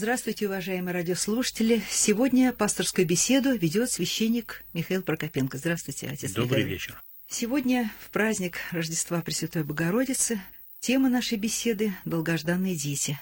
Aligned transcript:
Здравствуйте, 0.00 0.46
уважаемые 0.46 0.94
радиослушатели. 0.94 1.82
Сегодня 1.90 2.54
пасторскую 2.54 3.06
беседу 3.06 3.54
ведет 3.54 3.90
священник 3.90 4.64
Михаил 4.72 5.02
Прокопенко. 5.02 5.58
Здравствуйте, 5.58 6.08
отец 6.08 6.32
Добрый 6.32 6.60
Михаил. 6.60 6.68
вечер. 6.68 7.02
Сегодня, 7.28 7.92
в 8.00 8.08
праздник 8.08 8.56
Рождества 8.70 9.20
Пресвятой 9.20 9.62
Богородицы, 9.62 10.40
тема 10.80 11.10
нашей 11.10 11.36
беседы– 11.36 11.92
долгожданные 12.06 12.76
дети. 12.76 13.18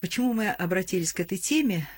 Почему 0.00 0.32
мы 0.32 0.48
обратились 0.48 1.12
к 1.12 1.20
этой 1.20 1.38
теме? 1.38 1.88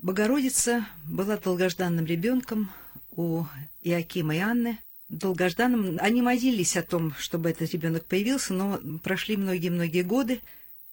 Богородица 0.00 0.86
была 1.04 1.36
долгожданным 1.36 2.06
ребенком 2.06 2.70
у 3.10 3.44
Иакима 3.82 4.34
и 4.34 4.38
Анны. 4.38 4.78
Долгожданным. 5.10 5.98
Они 6.00 6.22
молились 6.22 6.78
о 6.78 6.82
том, 6.82 7.12
чтобы 7.18 7.50
этот 7.50 7.70
ребенок 7.72 8.06
появился, 8.06 8.54
но 8.54 8.80
прошли 9.02 9.36
многие-многие 9.36 10.04
годы, 10.04 10.40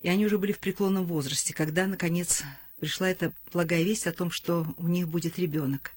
и 0.01 0.09
они 0.09 0.25
уже 0.25 0.37
были 0.37 0.51
в 0.51 0.59
преклонном 0.59 1.05
возрасте, 1.05 1.53
когда, 1.53 1.87
наконец, 1.87 2.43
пришла 2.85 3.09
эта 3.09 3.33
благая 3.51 3.81
весть 3.81 4.05
о 4.05 4.13
том, 4.13 4.29
что 4.29 4.67
у 4.77 4.87
них 4.87 5.07
будет 5.07 5.39
ребенок. 5.39 5.93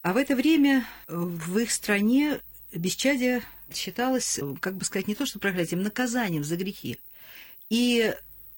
А 0.00 0.14
в 0.14 0.16
это 0.16 0.34
время 0.34 0.86
в 1.06 1.58
их 1.58 1.70
стране 1.70 2.40
бесчадие 2.72 3.42
считалось, 3.74 4.40
как 4.60 4.76
бы 4.76 4.86
сказать, 4.86 5.06
не 5.06 5.14
то 5.14 5.26
что 5.26 5.38
проклятием, 5.38 5.82
наказанием 5.82 6.42
за 6.42 6.56
грехи. 6.56 6.98
И 7.68 8.14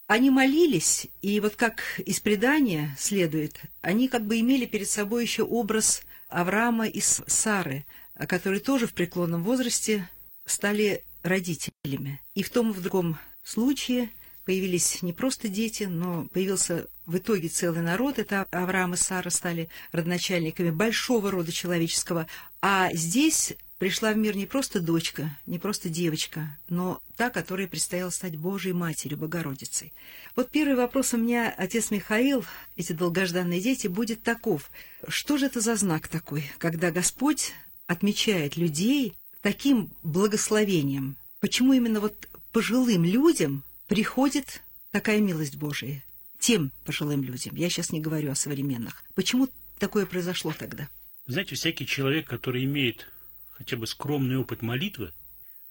они 0.07 0.31
молились, 0.31 1.09
и 1.23 1.41
вот 1.41 1.57
как 1.57 1.83
из 1.99 2.21
предания 2.21 2.95
следует, 2.97 3.61
они 3.81 4.07
как 4.07 4.25
бы 4.25 4.39
имели 4.39 4.65
перед 4.65 4.89
собой 4.89 5.25
еще 5.25 5.43
образ 5.43 6.03
Авраама 6.29 6.87
и 6.87 7.01
Сары, 7.01 7.85
которые 8.29 8.61
тоже 8.61 8.87
в 8.87 8.95
преклонном 8.95 9.43
возрасте 9.43 10.09
стали 10.47 11.03
родителями. 11.25 12.21
И 12.35 12.45
в 12.45 12.51
том 12.51 12.71
и 12.71 12.75
в 12.75 12.81
другом 12.81 13.19
случае 13.43 14.09
появились 14.45 15.03
не 15.03 15.13
просто 15.13 15.49
дети, 15.49 15.85
но 15.85 16.27
появился 16.33 16.89
в 17.07 17.17
итоге 17.17 17.49
целый 17.49 17.83
народ. 17.83 18.19
Это 18.19 18.47
Авраам 18.51 18.95
и 18.95 18.97
Сара 18.97 19.31
стали 19.31 19.69
родоначальниками 19.93 20.71
большого 20.71 21.31
рода 21.31 21.53
человеческого. 21.53 22.27
А 22.61 22.93
здесь 22.93 23.55
пришла 23.83 24.13
в 24.13 24.17
мир 24.17 24.37
не 24.37 24.47
просто 24.47 24.81
дочка, 24.81 25.37
не 25.45 25.59
просто 25.59 25.89
девочка, 25.89 26.57
но 26.69 27.03
та, 27.17 27.31
которая 27.31 27.67
предстояла 27.67 28.11
стать 28.11 28.37
Божьей 28.37 28.73
Матерью, 28.73 29.19
Богородицей. 29.19 29.93
Вот 30.37 30.51
первый 30.51 30.77
вопрос 30.77 31.15
у 31.15 31.17
меня, 31.17 31.53
отец 31.57 31.91
Михаил, 31.91 32.45
эти 32.77 32.93
долгожданные 32.93 33.61
дети, 33.61 33.89
будет 33.89 34.23
таков. 34.23 34.71
Что 35.09 35.37
же 35.37 35.47
это 35.47 35.61
за 35.61 35.75
знак 35.75 36.07
такой, 36.07 36.45
когда 36.59 36.93
Господь 36.93 37.55
отмечает 37.89 38.57
людей 38.57 39.15
таким 39.41 39.91
благословением? 40.05 41.17
Почему 41.41 41.73
именно 41.73 41.99
вот 41.99 42.29
пожилым 42.53 43.05
людям 43.05 43.65
приходит 43.87 44.63
такая 44.91 45.21
милость 45.21 45.57
Божия? 45.57 46.05
Тем 46.39 46.73
пожилым 46.85 47.23
людям. 47.23 47.55
Я 47.55 47.71
сейчас 47.71 47.93
не 47.93 48.01
говорю 48.01 48.31
о 48.31 48.35
современных. 48.35 49.05
Почему 49.15 49.49
такое 49.79 50.07
произошло 50.07 50.53
тогда? 50.53 50.89
Знаете, 51.27 51.55
всякий 51.55 51.87
человек, 51.87 52.27
который 52.27 52.65
имеет 52.65 53.09
хотя 53.51 53.77
бы 53.77 53.87
скромный 53.87 54.39
опыт 54.39 54.61
молитвы 54.61 55.13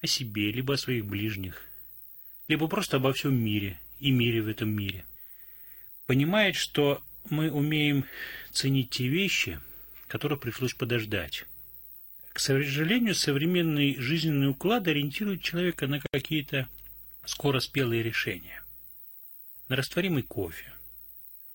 о 0.02 0.08
себе, 0.08 0.52
либо 0.52 0.76
о 0.76 0.78
своих 0.78 1.06
ближних, 1.06 1.62
либо 2.48 2.68
просто 2.68 2.98
обо 2.98 3.12
всем 3.12 3.36
мире 3.36 3.80
и 4.00 4.12
мире 4.12 4.42
в 4.42 4.48
этом 4.48 4.70
мире, 4.70 5.06
понимает, 6.08 6.56
что 6.56 7.02
мы 7.30 7.52
умеем 7.52 8.06
ценить 8.52 8.92
те 8.92 9.08
вещи, 9.08 9.60
которые 10.08 10.40
пришлось 10.40 10.74
подождать. 10.74 11.46
К 12.34 12.40
сожалению, 12.40 13.14
современный 13.14 13.98
жизненный 13.98 14.50
уклад 14.50 14.88
ориентирует 14.88 15.42
человека 15.42 15.88
на 15.88 16.00
какие-то 16.00 16.70
скороспелые 17.26 18.04
решения. 18.04 18.64
На 19.68 19.76
растворимый 19.76 20.24
кофе, 20.24 20.74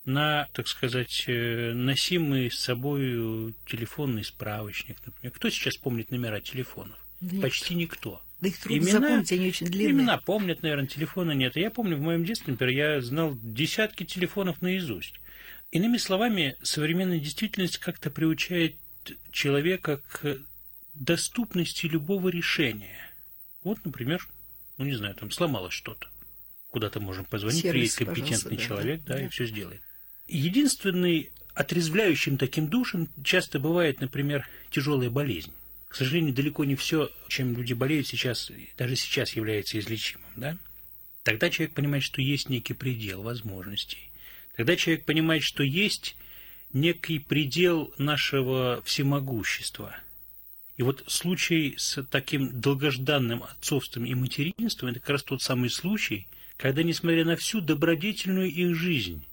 на, 0.04 0.48
так 0.52 0.68
сказать, 0.68 1.24
э, 1.26 1.72
носимый 1.72 2.50
с 2.50 2.60
собой 2.60 3.54
телефонный 3.66 4.24
справочник, 4.24 4.98
например. 5.04 5.32
Кто 5.32 5.50
сейчас 5.50 5.76
помнит 5.76 6.10
номера 6.10 6.40
телефонов? 6.40 6.98
Да 7.20 7.40
Почти 7.42 7.74
никто. 7.74 8.22
Да 8.40 8.48
их 8.48 8.58
трудно 8.58 8.82
имена, 8.82 9.00
запомнить, 9.00 9.32
они 9.32 9.48
очень 9.48 9.66
длинные. 9.66 10.02
Имена 10.02 10.18
помнят, 10.18 10.62
наверное, 10.62 10.86
телефона 10.86 11.32
нет. 11.32 11.56
Я 11.56 11.70
помню, 11.70 11.96
в 11.96 12.00
моем 12.00 12.24
детстве, 12.24 12.52
например, 12.52 12.74
я 12.74 13.00
знал 13.00 13.36
десятки 13.42 14.04
телефонов 14.04 14.62
наизусть. 14.62 15.14
Иными 15.70 15.96
словами, 15.96 16.56
современная 16.62 17.18
действительность 17.18 17.78
как-то 17.78 18.10
приучает 18.10 18.76
человека 19.32 20.02
к 20.08 20.38
доступности 20.94 21.86
любого 21.86 22.28
решения. 22.28 23.10
Вот, 23.64 23.84
например, 23.84 24.26
ну 24.78 24.84
не 24.84 24.94
знаю, 24.94 25.14
там 25.14 25.30
сломалось 25.30 25.74
что-то. 25.74 26.08
Куда-то 26.68 27.00
можем 27.00 27.24
позвонить, 27.24 27.62
Сервис, 27.62 27.94
приедет 27.94 28.14
компетентный 28.14 28.56
да, 28.56 28.62
человек, 28.62 29.02
да, 29.04 29.14
да, 29.14 29.24
и 29.24 29.28
все 29.28 29.46
сделает. 29.46 29.80
Единственный 30.26 31.30
отрезвляющим 31.54 32.36
таким 32.36 32.68
душем 32.68 33.08
часто 33.24 33.58
бывает, 33.58 34.00
например, 34.00 34.46
тяжелая 34.70 35.08
болезнь. 35.08 35.52
К 35.88 35.94
сожалению, 35.94 36.34
далеко 36.34 36.64
не 36.64 36.76
все, 36.76 37.10
чем 37.28 37.56
люди 37.56 37.72
болеют 37.72 38.06
сейчас, 38.06 38.50
даже 38.76 38.96
сейчас 38.96 39.32
является 39.34 39.78
излечимым. 39.78 40.26
Да? 40.36 40.58
Тогда 41.22 41.48
человек 41.48 41.74
понимает, 41.74 42.04
что 42.04 42.20
есть 42.20 42.50
некий 42.50 42.74
предел 42.74 43.22
возможностей. 43.22 44.10
Тогда 44.56 44.76
человек 44.76 45.04
понимает, 45.04 45.42
что 45.42 45.62
есть 45.62 46.16
некий 46.72 47.18
предел 47.18 47.94
нашего 47.98 48.82
всемогущества. 48.84 49.96
И 50.76 50.82
вот 50.82 51.04
случай 51.06 51.74
с 51.78 52.02
таким 52.04 52.60
долгожданным 52.60 53.42
отцовством 53.42 54.04
и 54.04 54.14
материнством– 54.14 54.88
это 54.90 55.00
как 55.00 55.10
раз 55.10 55.22
тот 55.22 55.42
самый 55.42 55.70
случай, 55.70 56.26
когда, 56.56 56.82
несмотря 56.82 57.24
на 57.24 57.36
всю 57.36 57.60
добродетельную 57.60 58.50
их 58.50 58.74
жизнь, 58.74 59.24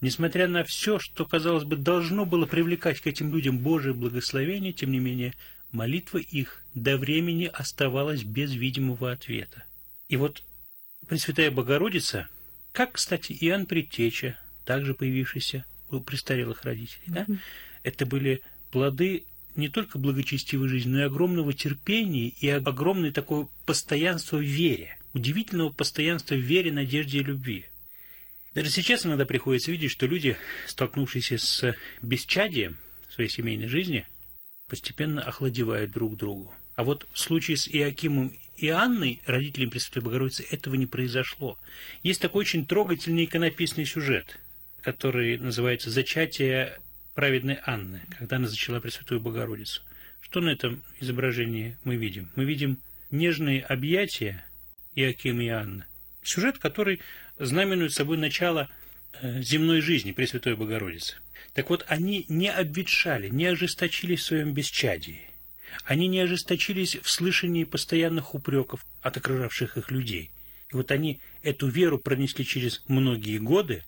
Несмотря 0.00 0.46
на 0.46 0.62
все, 0.62 0.98
что, 0.98 1.24
казалось 1.24 1.64
бы, 1.64 1.76
должно 1.76 2.26
было 2.26 2.44
привлекать 2.44 3.00
к 3.00 3.06
этим 3.06 3.32
людям 3.32 3.58
Божие 3.58 3.94
благословение, 3.94 4.72
тем 4.72 4.92
не 4.92 4.98
менее, 4.98 5.32
молитва 5.72 6.18
их 6.18 6.62
до 6.74 6.98
времени 6.98 7.50
оставалась 7.52 8.22
без 8.22 8.52
видимого 8.52 9.10
ответа. 9.10 9.64
И 10.08 10.16
вот 10.16 10.42
Пресвятая 11.08 11.50
Богородица, 11.50 12.28
как, 12.72 12.92
кстати, 12.92 13.32
Иоанн 13.40 13.66
Предтеча, 13.66 14.38
также 14.64 14.92
появившийся 14.92 15.64
у 15.90 16.00
престарелых 16.00 16.64
родителей, 16.64 17.04
да, 17.06 17.26
это 17.82 18.04
были 18.04 18.42
плоды 18.72 19.24
не 19.56 19.68
только 19.68 19.98
благочестивой 19.98 20.68
жизни, 20.68 20.90
но 20.90 21.00
и 21.00 21.04
огромного 21.04 21.52
терпения 21.52 22.28
и 22.28 22.48
огромной 22.48 23.12
такого 23.12 23.48
постоянства 23.64 24.36
в 24.36 24.42
вере, 24.42 24.98
удивительного 25.12 25.70
постоянства 25.70 26.34
в 26.34 26.40
вере, 26.40 26.72
надежде 26.72 27.18
и 27.18 27.22
любви. 27.24 27.66
Даже 28.54 28.70
сейчас 28.70 29.04
иногда 29.04 29.26
приходится 29.26 29.70
видеть, 29.70 29.90
что 29.90 30.06
люди, 30.06 30.36
столкнувшиеся 30.66 31.38
с 31.38 31.76
бесчадием 32.00 32.78
в 33.08 33.14
своей 33.14 33.28
семейной 33.28 33.68
жизни, 33.68 34.06
постепенно 34.68 35.22
охладевают 35.22 35.90
друг 35.90 36.16
другу. 36.16 36.54
А 36.74 36.84
вот 36.84 37.06
в 37.12 37.18
случае 37.18 37.56
с 37.56 37.68
Иакимом 37.68 38.32
и 38.56 38.68
Анной, 38.68 39.20
родителями 39.26 39.70
Пресвятой 39.70 40.02
Богородицы, 40.02 40.46
этого 40.50 40.74
не 40.74 40.86
произошло. 40.86 41.58
Есть 42.02 42.20
такой 42.20 42.40
очень 42.40 42.66
трогательный 42.66 43.24
иконописный 43.24 43.84
сюжет, 43.84 44.38
который 44.82 45.38
называется 45.38 45.90
«Зачатие 45.90 46.78
праведной 47.16 47.58
Анны», 47.64 48.02
когда 48.16 48.36
она 48.36 48.46
зачала 48.46 48.78
Пресвятую 48.78 49.20
Богородицу. 49.20 49.82
Что 50.20 50.40
на 50.40 50.50
этом 50.50 50.84
изображении 51.00 51.76
мы 51.82 51.96
видим? 51.96 52.30
Мы 52.36 52.44
видим 52.44 52.78
нежные 53.10 53.62
объятия 53.62 54.44
Иакима 54.94 55.42
и 55.42 55.48
Анны. 55.48 55.84
Сюжет, 56.22 56.58
который 56.58 57.00
знаменует 57.38 57.92
собой 57.92 58.18
начало 58.18 58.68
э, 59.20 59.40
земной 59.42 59.80
жизни 59.80 60.12
Пресвятой 60.12 60.56
Богородицы. 60.56 61.16
Так 61.54 61.70
вот, 61.70 61.86
они 61.88 62.26
не 62.28 62.50
обветшали, 62.50 63.28
не 63.28 63.46
ожесточились 63.46 64.20
в 64.20 64.24
своем 64.24 64.52
бесчадии. 64.52 65.22
Они 65.84 66.08
не 66.08 66.20
ожесточились 66.20 66.96
в 66.96 67.08
слышании 67.08 67.64
постоянных 67.64 68.34
упреков 68.34 68.84
от 69.00 69.16
окружавших 69.16 69.78
их 69.78 69.90
людей. 69.90 70.30
И 70.70 70.76
вот 70.76 70.90
они 70.90 71.20
эту 71.42 71.68
веру 71.68 71.98
пронесли 71.98 72.44
через 72.44 72.82
многие 72.88 73.38
годы, 73.38 73.84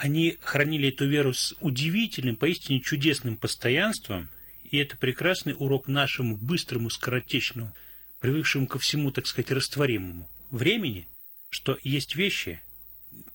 они 0.00 0.38
хранили 0.40 0.88
эту 0.88 1.06
веру 1.06 1.34
с 1.34 1.54
удивительным, 1.60 2.34
поистине 2.34 2.80
чудесным 2.80 3.36
постоянством, 3.36 4.30
и 4.64 4.78
это 4.78 4.96
прекрасный 4.96 5.54
урок 5.58 5.88
нашему 5.88 6.38
быстрому, 6.38 6.88
скоротечному, 6.88 7.74
привыкшему 8.18 8.66
ко 8.66 8.78
всему, 8.78 9.10
так 9.10 9.26
сказать, 9.26 9.50
растворимому 9.50 10.26
времени, 10.50 11.06
что 11.50 11.78
есть 11.82 12.16
вещи, 12.16 12.62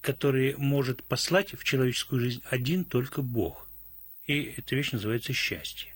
которые 0.01 0.57
может 0.57 1.03
послать 1.03 1.53
в 1.53 1.63
человеческую 1.63 2.21
жизнь 2.21 2.41
один 2.49 2.83
только 2.83 3.21
Бог. 3.21 3.67
И 4.25 4.55
эта 4.57 4.75
вещь 4.75 4.91
называется 4.91 5.33
счастье. 5.33 5.93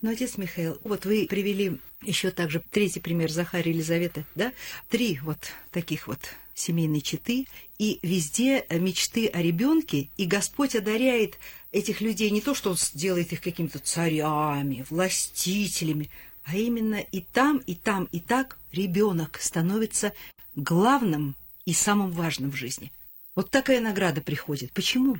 Ну, 0.00 0.12
отец 0.12 0.38
Михаил, 0.38 0.80
вот 0.82 1.04
вы 1.04 1.26
привели 1.28 1.78
еще 2.00 2.30
также 2.30 2.62
третий 2.70 3.00
пример 3.00 3.30
Захария 3.30 3.70
и 3.70 3.74
Елизаветы, 3.74 4.24
да? 4.34 4.54
Три 4.88 5.18
вот 5.22 5.52
таких 5.72 6.06
вот 6.06 6.20
семейной 6.56 7.02
четы, 7.02 7.46
и 7.78 8.00
везде 8.02 8.64
мечты 8.70 9.28
о 9.28 9.40
ребенке, 9.40 10.08
и 10.16 10.24
Господь 10.24 10.74
одаряет 10.74 11.38
этих 11.70 12.00
людей 12.00 12.30
не 12.30 12.40
то, 12.40 12.54
что 12.54 12.70
Он 12.70 12.76
сделает 12.76 13.32
их 13.32 13.40
какими-то 13.40 13.78
царями, 13.78 14.84
властителями, 14.88 16.10
а 16.44 16.56
именно 16.56 16.96
и 16.96 17.20
там, 17.20 17.58
и 17.58 17.74
там, 17.74 18.08
и 18.10 18.20
так 18.20 18.58
ребенок 18.72 19.38
становится 19.40 20.12
главным 20.54 21.36
и 21.66 21.72
самым 21.72 22.10
важным 22.12 22.50
в 22.50 22.56
жизни. 22.56 22.90
Вот 23.34 23.50
такая 23.50 23.80
награда 23.80 24.22
приходит. 24.22 24.72
Почему? 24.72 25.18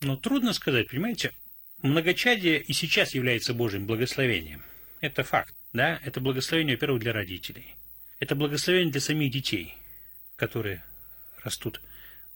Но 0.00 0.16
трудно 0.16 0.52
сказать, 0.52 0.88
понимаете, 0.88 1.32
многочадие 1.82 2.60
и 2.60 2.72
сейчас 2.72 3.14
является 3.14 3.54
Божьим 3.54 3.86
благословением. 3.86 4.62
Это 5.00 5.22
факт, 5.22 5.54
да? 5.72 6.00
Это 6.04 6.20
благословение, 6.20 6.76
во-первых, 6.76 7.00
для 7.02 7.12
родителей. 7.12 7.76
Это 8.18 8.34
благословение 8.34 8.90
для 8.90 9.00
самих 9.00 9.30
детей, 9.30 9.74
которые 10.36 10.82
растут 11.42 11.80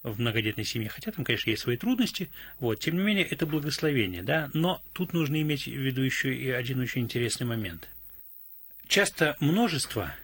в 0.03 0.21
многодетной 0.21 0.65
семье. 0.65 0.89
Хотя 0.89 1.13
там, 1.13 1.25
конечно, 1.25 1.51
есть 1.51 1.63
свои 1.63 1.77
трудности, 1.77 2.31
вот, 2.61 2.81
тем 2.81 2.97
не 2.97 3.03
менее, 3.03 3.25
это 3.25 3.47
благословение, 3.47 4.23
да, 4.23 4.51
но 4.55 4.83
тут 4.93 5.13
нужно 5.13 5.41
иметь 5.41 5.65
в 5.65 5.71
виду 5.71 6.03
еще 6.03 6.35
и 6.35 6.51
один 6.51 6.81
очень 6.81 7.03
интересный 7.03 7.47
момент. 7.47 7.89
Часто 8.87 9.37
множество 9.41 10.15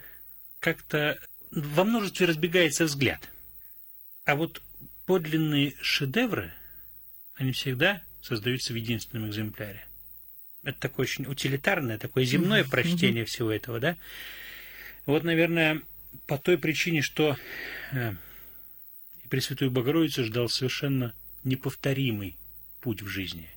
как-то 0.60 1.18
во 1.50 1.84
множестве 1.84 2.26
разбегается 2.26 2.84
взгляд. 2.84 3.28
А 4.24 4.36
вот 4.36 4.62
подлинные 5.06 5.74
шедевры, 5.82 6.52
они 7.34 7.52
всегда 7.52 8.02
создаются 8.22 8.72
в 8.72 8.76
единственном 8.76 9.28
экземпляре. 9.28 9.86
Это 10.62 10.80
такое 10.80 11.04
очень 11.04 11.26
утилитарное, 11.26 11.98
такое 11.98 12.24
земное 12.24 12.64
прочтение 12.64 13.26
всего 13.26 13.52
этого, 13.52 13.80
да? 13.80 13.96
Вот, 15.04 15.22
наверное, 15.22 15.82
по 16.26 16.38
той 16.38 16.58
причине, 16.58 17.02
что 17.02 17.36
э, 17.92 18.14
Пресвятую 19.34 19.72
Богородицу 19.72 20.22
ждал 20.24 20.48
совершенно 20.48 21.12
неповторимый 21.42 22.36
путь 22.80 23.02
в 23.02 23.08
жизни. 23.08 23.50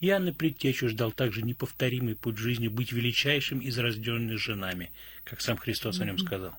И 0.00 0.08
Анна 0.10 0.32
Предтечу 0.32 0.88
ждал 0.88 1.12
также 1.12 1.42
неповторимый 1.42 2.14
путь 2.14 2.36
в 2.36 2.42
жизни 2.42 2.68
быть 2.68 2.92
величайшим 2.92 3.58
из 3.58 3.76
рожденных 3.78 4.38
женами, 4.38 4.90
как 5.24 5.40
сам 5.40 5.56
Христос 5.56 6.00
о 6.00 6.04
нем 6.04 6.18
сказал. 6.18 6.54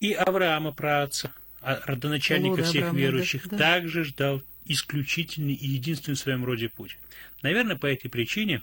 И 0.00 0.12
Авраама, 0.12 0.72
праотца, 0.72 1.32
а 1.60 1.80
родоначальника 1.86 2.60
О, 2.60 2.64
всех 2.64 2.82
Авраама, 2.82 2.98
верующих, 2.98 3.48
да. 3.48 3.56
также 3.56 4.04
ждал 4.04 4.42
исключительный 4.66 5.54
и 5.54 5.66
единственный 5.66 6.16
в 6.16 6.18
своем 6.18 6.44
роде 6.44 6.68
путь. 6.68 6.98
Наверное, 7.42 7.76
по 7.76 7.86
этой 7.86 8.08
причине 8.08 8.62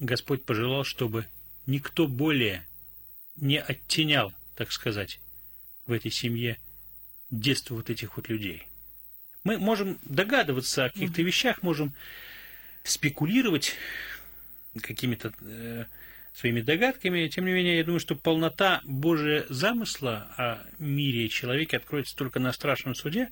Господь 0.00 0.44
пожелал, 0.44 0.84
чтобы 0.84 1.26
никто 1.66 2.06
более 2.06 2.66
не 3.36 3.60
оттенял, 3.60 4.32
так 4.54 4.72
сказать, 4.72 5.20
в 5.86 5.92
этой 5.92 6.10
семье 6.10 6.58
детство 7.30 7.74
вот 7.74 7.90
этих 7.90 8.16
вот 8.16 8.28
людей. 8.28 8.66
Мы 9.44 9.58
можем 9.58 9.98
догадываться 10.04 10.84
о 10.84 10.90
каких-то 10.90 11.22
вещах, 11.22 11.62
можем 11.62 11.92
спекулировать 12.84 13.74
какими-то 14.80 15.32
э, 15.40 15.86
своими 16.34 16.60
догадками. 16.60 17.28
Тем 17.28 17.46
не 17.46 17.52
менее, 17.52 17.78
я 17.78 17.84
думаю, 17.84 18.00
что 18.00 18.14
полнота 18.14 18.80
Божия 18.84 19.44
замысла 19.48 20.28
о 20.36 20.66
мире 20.78 21.26
и 21.26 21.30
человеке 21.30 21.76
откроется 21.76 22.16
только 22.16 22.38
на 22.38 22.52
страшном 22.52 22.94
суде, 22.94 23.30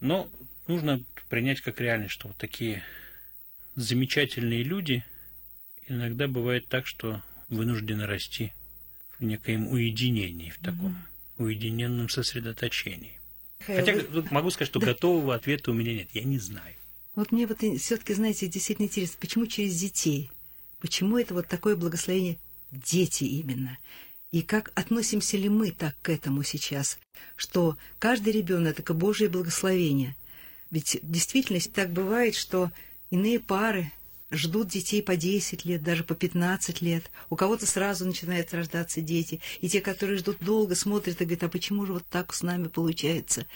но 0.00 0.30
нужно 0.66 1.02
принять 1.28 1.60
как 1.60 1.80
реальность, 1.80 2.14
что 2.14 2.28
вот 2.28 2.36
такие 2.36 2.82
замечательные 3.76 4.62
люди 4.62 5.04
иногда 5.86 6.28
бывает 6.28 6.68
так, 6.68 6.86
что 6.86 7.22
вынуждены 7.48 8.06
расти 8.06 8.52
в 9.22 9.24
некоем 9.24 9.68
уединении, 9.68 10.50
в 10.50 10.58
таком 10.58 10.96
уединенном 11.38 12.08
сосредоточении. 12.08 13.18
Хотя 13.64 13.94
могу 14.30 14.50
сказать, 14.50 14.68
что 14.68 14.80
да. 14.80 14.86
готового 14.86 15.34
ответа 15.34 15.70
у 15.70 15.74
меня 15.74 15.94
нет, 15.94 16.08
я 16.12 16.24
не 16.24 16.38
знаю. 16.38 16.74
Вот 17.14 17.30
мне 17.30 17.46
вот 17.46 17.60
все-таки, 17.78 18.14
знаете, 18.14 18.48
действительно 18.48 18.86
интересно, 18.86 19.16
почему 19.20 19.46
через 19.46 19.78
детей? 19.78 20.30
Почему 20.80 21.18
это 21.18 21.34
вот 21.34 21.46
такое 21.46 21.76
благословение 21.76 22.38
дети 22.72 23.24
именно? 23.24 23.78
И 24.32 24.42
как 24.42 24.72
относимся 24.74 25.36
ли 25.36 25.48
мы 25.48 25.70
так 25.70 25.94
к 26.02 26.08
этому 26.08 26.42
сейчас, 26.42 26.98
что 27.36 27.76
каждый 27.98 28.32
ребенок 28.32 28.80
это 28.80 28.92
Божье 28.92 29.28
благословение? 29.28 30.16
Ведь 30.70 30.98
действительно 31.02 31.60
так 31.72 31.92
бывает, 31.92 32.34
что 32.34 32.72
иные 33.10 33.38
пары 33.38 33.92
ждут 34.32 34.68
детей 34.68 35.02
по 35.02 35.16
10 35.16 35.64
лет, 35.64 35.82
даже 35.82 36.02
по 36.04 36.14
15 36.14 36.80
лет. 36.80 37.10
У 37.30 37.36
кого-то 37.36 37.66
сразу 37.66 38.06
начинают 38.06 38.52
рождаться 38.54 39.00
дети. 39.00 39.40
И 39.60 39.68
те, 39.68 39.80
которые 39.80 40.18
ждут 40.18 40.38
долго, 40.40 40.74
смотрят 40.74 41.20
и 41.20 41.24
говорят, 41.24 41.44
а 41.44 41.48
почему 41.48 41.86
же 41.86 41.92
вот 41.92 42.06
так 42.06 42.34
с 42.34 42.42
нами 42.42 42.68
получается? 42.68 43.46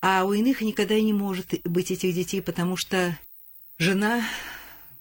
А 0.00 0.24
у 0.24 0.32
иных 0.32 0.60
никогда 0.60 0.94
и 0.94 1.02
не 1.02 1.14
может 1.14 1.54
быть 1.64 1.90
этих 1.90 2.14
детей, 2.14 2.42
потому 2.42 2.76
что 2.76 3.18
жена 3.78 4.22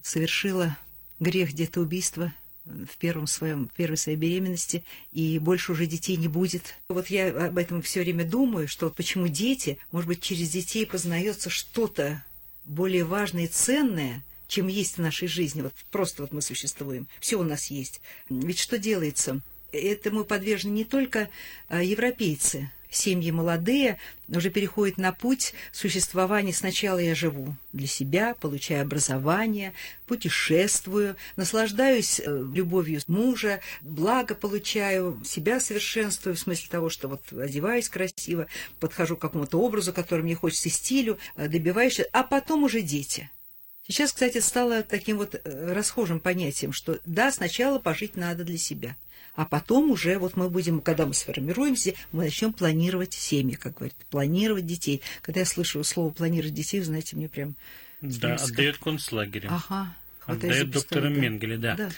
совершила 0.02 0.78
грех 1.20 1.52
где-то 1.52 1.81
убийства 1.81 2.34
в 2.66 2.98
первом 2.98 3.28
своем, 3.28 3.70
первой 3.76 3.98
своей 3.98 4.18
беременности, 4.18 4.84
и 5.12 5.38
больше 5.38 5.74
уже 5.74 5.86
детей 5.86 6.16
не 6.16 6.28
будет. 6.28 6.76
Вот 6.90 7.08
я 7.08 7.48
об 7.48 7.58
этом 7.58 7.81
все 7.84 8.02
время 8.02 8.26
думаю, 8.26 8.68
что 8.68 8.90
почему 8.90 9.28
дети, 9.28 9.78
может 9.92 10.08
быть, 10.08 10.22
через 10.22 10.50
детей 10.50 10.86
познается 10.88 11.50
что-то 11.52 12.24
более 12.64 13.04
важное 13.04 13.44
и 13.44 13.48
ценное– 13.48 14.24
чем 14.47 14.68
есть 14.68 14.97
в 14.97 15.01
нашей 15.01 15.27
жизни. 15.27 15.62
Вот 15.62 15.74
просто 15.92 16.21
вот 16.21 16.31
мы 16.31 16.42
существуем. 16.42 17.07
Все 17.19 17.38
у 17.38 17.44
нас 17.44 17.68
есть. 17.68 18.01
Ведь 18.30 18.59
что 18.59 18.77
делается? 18.77 19.42
Этому 19.71 20.24
подвержены 20.24 20.71
не 20.71 20.86
только 20.86 21.30
а, 21.68 21.83
европейцы, 21.83 22.71
семьи 22.95 23.31
молодые 23.31 24.00
уже 24.27 24.50
переходят 24.50 24.97
на 24.97 25.12
путь 25.12 25.53
существования. 25.71 26.53
Сначала 26.53 26.97
я 26.97 27.13
живу 27.13 27.56
для 27.74 27.88
себя, 27.88 28.36
получаю 28.36 28.83
образование, 28.83 29.74
путешествую, 30.07 31.15
наслаждаюсь 31.36 32.19
э, 32.19 32.45
любовью 32.53 33.01
мужа, 33.07 33.59
благо 33.81 34.33
получаю, 34.33 35.21
себя 35.25 35.59
совершенствую, 35.59 36.36
в 36.36 36.39
смысле 36.39 36.69
того, 36.69 36.89
что 36.89 37.07
вот 37.07 37.21
одеваюсь 37.33 37.89
красиво, 37.89 38.47
подхожу 38.80 39.18
к 39.18 39.21
какому-то 39.21 39.59
образу, 39.59 39.94
который 39.94 40.21
мне 40.21 40.36
хочется, 40.36 40.69
стилю, 40.69 41.19
э, 41.36 41.47
добиваюсь, 41.47 42.00
а 42.13 42.24
потом 42.24 42.63
уже 42.63 42.81
дети– 42.81 43.30
Сейчас, 43.88 44.12
кстати, 44.12 44.40
стало 44.40 44.82
таким 44.82 45.18
вот 45.18 45.36
э, 45.36 45.74
расхожим 45.74 46.20
понятием, 46.20 46.74
что 46.74 47.00
да, 47.06 47.32
сначала 47.32 47.78
пожить 47.78 48.16
надо 48.16 48.44
для 48.44 48.58
себя, 48.58 48.98
а 49.36 49.46
потом 49.46 49.92
уже 49.92 50.18
вот 50.18 50.36
мы 50.36 50.50
будем, 50.50 50.82
когда 50.82 51.06
мы 51.06 51.14
сформируемся, 51.14 51.94
мы 52.12 52.24
начнем 52.24 52.52
планировать 52.52 53.14
семьи, 53.14 53.56
как 53.56 53.76
говорят, 53.76 53.96
планировать 54.10 54.66
детей. 54.66 55.02
Когда 55.22 55.42
я 55.42 55.46
слышу 55.46 55.84
слово 55.84 56.10
планировать 56.10 56.54
детей, 56.54 56.80
вы 56.80 56.86
знаете, 56.86 57.16
мне 57.16 57.30
прям... 57.30 57.56
Да, 58.02 58.36
отдает 58.36 58.78
концлагерем. 58.78 59.52
Ага. 59.52 59.96
Отдает 60.26 60.72
доктора 60.72 61.10
да. 61.10 61.10
Менгеле, 61.10 61.58
да. 61.58 61.76
да. 61.76 61.92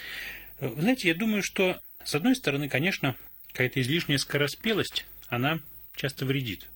Вы 0.60 0.82
знаете, 0.82 1.08
я 1.08 1.14
думаю, 1.14 1.42
что, 1.42 1.80
с 2.04 2.14
одной 2.14 2.36
стороны, 2.36 2.68
конечно, 2.68 3.16
какая-то 3.52 3.80
излишняя 3.80 4.18
скороспелость, 4.18 5.06
она 5.28 5.60
часто 5.94 6.26
вредит. 6.26 6.68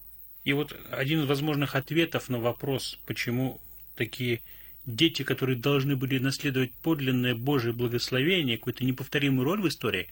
И 0.45 0.53
вот 0.55 0.75
один 0.91 1.23
из 1.23 1.27
возможных 1.27 1.75
ответов 1.75 2.29
на 2.29 2.39
вопрос, 2.39 2.99
почему 3.07 3.61
такие 3.95 4.41
дети, 4.87 5.23
которые 5.23 5.57
должны 5.57 5.97
были 5.97 6.19
наследовать 6.19 6.73
подлинное 6.75 7.35
Божие 7.35 7.73
благословение, 7.73 8.59
какую-то 8.59 8.85
неповторимую 8.85 9.45
роль 9.45 9.61
в 9.61 9.69
истории, 9.69 10.09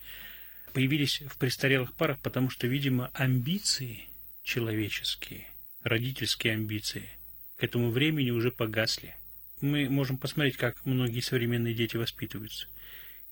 появились 0.72 1.22
в 1.28 1.36
престарелых 1.36 1.94
парах, 1.94 2.20
потому 2.20 2.50
что, 2.50 2.66
видимо, 2.66 3.10
амбиции 3.14 4.08
человеческие, 4.42 5.48
родительские 5.82 6.54
амбиции, 6.54 7.08
к 7.56 7.64
этому 7.64 7.90
времени 7.90 8.30
уже 8.30 8.50
погасли. 8.50 9.16
Мы 9.60 9.88
можем 9.88 10.16
посмотреть, 10.16 10.56
как 10.56 10.86
многие 10.86 11.20
современные 11.20 11.74
дети 11.74 11.96
воспитываются. 11.96 12.68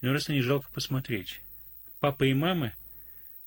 Но 0.01 0.13
раз 0.13 0.29
они 0.29 0.43
жалко 0.43 0.71
посмотреть. 0.73 1.41
Папа 2.01 2.25
и 2.25 2.35
мамы, 2.35 2.75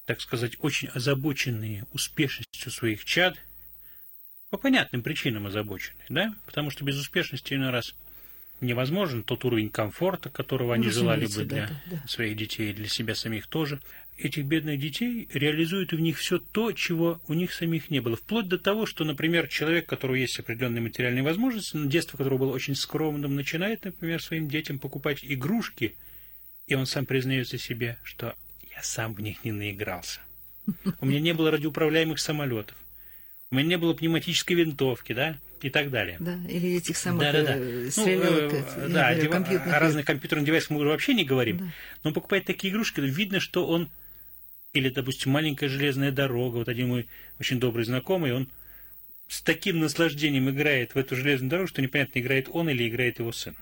так 0.06 0.20
сказать, 0.20 0.58
очень 0.60 0.88
озабоченные 0.88 1.86
успешностью 1.94 2.72
своих 2.72 3.06
чад– 3.06 3.38
по 4.52 4.58
понятным 4.58 5.02
причинам 5.02 5.48
озабочены, 5.48 6.02
да? 6.10 6.36
Потому 6.46 6.70
что 6.70 6.84
без 6.84 7.00
успешности 7.00 7.54
иной 7.54 7.72
раз 7.72 7.96
невозможен 8.60 9.24
тот 9.24 9.46
уровень 9.46 9.70
комфорта, 9.70 10.30
которого 10.30 10.76
они 10.76 10.88
ну, 10.88 10.92
желали 10.92 11.26
бы 11.26 11.46
для 11.46 11.68
да, 11.68 11.82
да. 11.90 12.08
своих 12.08 12.36
детей 12.36 12.70
и 12.70 12.74
для 12.74 12.88
себя 12.88 13.16
самих 13.16 13.48
тоже. 13.48 13.80
Этих 14.18 14.46
бедных 14.46 14.80
детей 14.80 15.28
реализуют 15.34 15.94
в 15.94 16.00
них 16.00 16.18
все 16.18 16.38
то, 16.38 16.74
чего 16.74 17.22
у 17.28 17.34
них 17.34 17.54
самих 17.54 17.90
не 17.90 18.02
было. 18.02 18.18
Вплоть 18.18 18.50
до 18.50 18.60
того, 18.60 18.86
что, 18.86 19.06
например, 19.06 19.48
человек, 19.48 19.86
у 19.86 19.90
которого 19.90 20.16
есть 20.16 20.38
определенные 20.38 20.82
материальные 20.82 21.24
возможности, 21.24 21.78
но 21.78 21.90
детство 21.90 22.18
которого 22.18 22.40
было 22.40 22.52
очень 22.52 22.76
скромным, 22.76 23.34
начинает, 23.34 23.86
например, 23.86 24.22
своим 24.22 24.50
детям 24.50 24.80
покупать 24.80 25.20
игрушки, 25.24 25.96
и 26.68 26.76
он 26.76 26.86
сам 26.86 27.06
признается 27.06 27.58
себе, 27.58 27.98
что 28.04 28.36
я 28.70 28.84
сам 28.84 29.16
в 29.16 29.22
них 29.22 29.46
не 29.46 29.54
наигрался. 29.54 30.20
У 31.00 31.06
меня 31.06 31.22
не 31.22 31.34
было 31.34 31.52
радиоуправляемых 31.52 32.20
самолетов 32.20 32.76
у 33.52 33.56
меня 33.56 33.68
не 33.68 33.78
было 33.78 33.94
пневматической 33.94 34.56
винтовки, 34.56 35.12
да, 35.12 35.38
и 35.62 35.70
так 35.70 35.92
далее. 35.92 36.18
Да, 36.20 36.40
или 36.48 36.78
этих 36.78 36.96
самых 36.96 37.20
да, 37.22 37.32
да, 37.34 37.44
да. 37.44 37.56
Э, 37.58 37.90
стрелялок, 37.92 38.52
ну, 38.54 38.58
э, 38.58 38.88
да, 38.88 39.14
говорю, 39.14 39.30
компьютерных... 39.30 39.76
о 39.76 39.80
разных 39.80 40.06
компьютерных 40.06 40.46
девайсах 40.46 40.70
мы 40.72 40.80
уже 40.80 40.90
вообще 40.90 41.14
не 41.14 41.26
говорим. 41.26 41.58
Да. 41.58 41.66
Но 42.04 42.14
покупает 42.14 42.46
такие 42.46 42.72
игрушки, 42.72 43.02
видно, 43.02 43.42
что 43.42 43.68
он, 43.68 43.90
или, 44.74 44.90
допустим, 44.90 45.34
маленькая 45.34 45.68
железная 45.68 46.12
дорога, 46.12 46.58
вот 46.58 46.70
один 46.70 46.88
мой 46.88 47.08
очень 47.40 47.60
добрый 47.60 47.84
знакомый, 47.84 48.34
он 48.34 48.50
с 49.28 49.42
таким 49.42 49.80
наслаждением 49.80 50.50
играет 50.50 50.96
в 50.96 50.98
эту 50.98 51.18
железную 51.18 51.50
дорогу, 51.50 51.68
что 51.68 51.82
непонятно, 51.82 52.20
играет 52.20 52.48
он 52.52 52.70
или 52.70 52.88
играет 52.88 53.20
его 53.20 53.34
сын. 53.34 53.56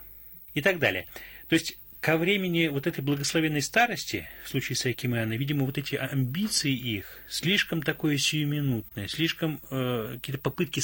И 0.53 0.62
так 0.62 0.77
далее. 0.77 1.08
То 1.48 1.55
есть 1.55 1.77
ко 2.01 2.18
времени 2.18 2.68
вот 2.68 2.88
этой 2.88 3.01
благословенной 3.01 3.62
старости, 3.62 4.27
в 4.46 4.50
случае 4.50 4.75
с 4.75 4.86
Акимеана, 4.86 5.34
видимо, 5.34 5.65
вот 5.65 5.77
эти 5.77 5.96
амбиции 5.96 6.72
их 6.72 7.20
слишком 7.27 7.82
такое 7.82 8.18
сиюминутное, 8.18 9.08
слишком 9.08 9.60
э, 9.70 10.13
какие-то 10.15 10.41
попытки 10.41 10.82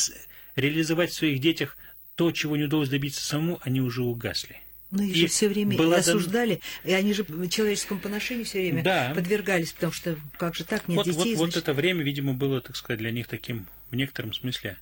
реализовать 0.56 1.12
в 1.12 1.16
своих 1.16 1.40
детях 1.40 1.78
то, 2.16 2.32
чего 2.32 2.58
не 2.58 2.64
удалось 2.64 2.90
добиться 2.90 3.24
самому, 3.24 3.60
они 3.64 3.82
уже 3.82 4.04
угасли. 4.04 4.62
Но 4.92 5.04
их 5.04 5.16
же 5.16 5.28
все 5.28 5.50
время 5.50 5.76
и 5.76 5.94
осуждали, 5.94 6.62
и 6.84 6.94
они 6.94 7.14
же 7.14 7.26
человеческому 7.50 8.00
поношению 8.00 8.46
все 8.46 8.60
время 8.60 8.84
да. 8.84 9.12
подвергались, 9.16 9.74
потому 9.74 9.92
что 9.92 10.18
как 10.38 10.56
же 10.56 10.64
так, 10.64 10.88
нет 10.88 10.98
вот, 10.98 11.06
детей. 11.06 11.36
Вот, 11.36 11.48
вот 11.48 11.58
это 11.58 11.74
время, 11.74 12.04
видимо, 12.04 12.34
было, 12.34 12.62
так 12.62 12.76
сказать, 12.76 13.00
для 13.00 13.12
них 13.12 13.28
таким, 13.28 13.68
в 13.90 13.96
некотором 13.96 14.34
смысле, 14.34 14.78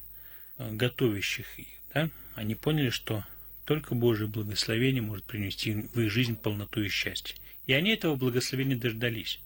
э, 0.57 0.71
готовящих 0.71 1.57
их. 1.57 1.67
Да? 1.93 2.09
Они 2.35 2.53
поняли, 2.53 2.89
что 2.89 3.23
только 3.65 3.95
Божье 3.95 4.27
благословение 4.27 5.01
может 5.01 5.25
принести 5.25 5.73
в 5.93 5.99
их 5.99 6.11
жизнь 6.11 6.35
полноту 6.35 6.81
и 6.81 6.89
счастье. 6.89 7.35
И 7.65 7.73
они 7.73 7.91
этого 7.91 8.15
благословения 8.15 8.75
дождались. 8.75 9.39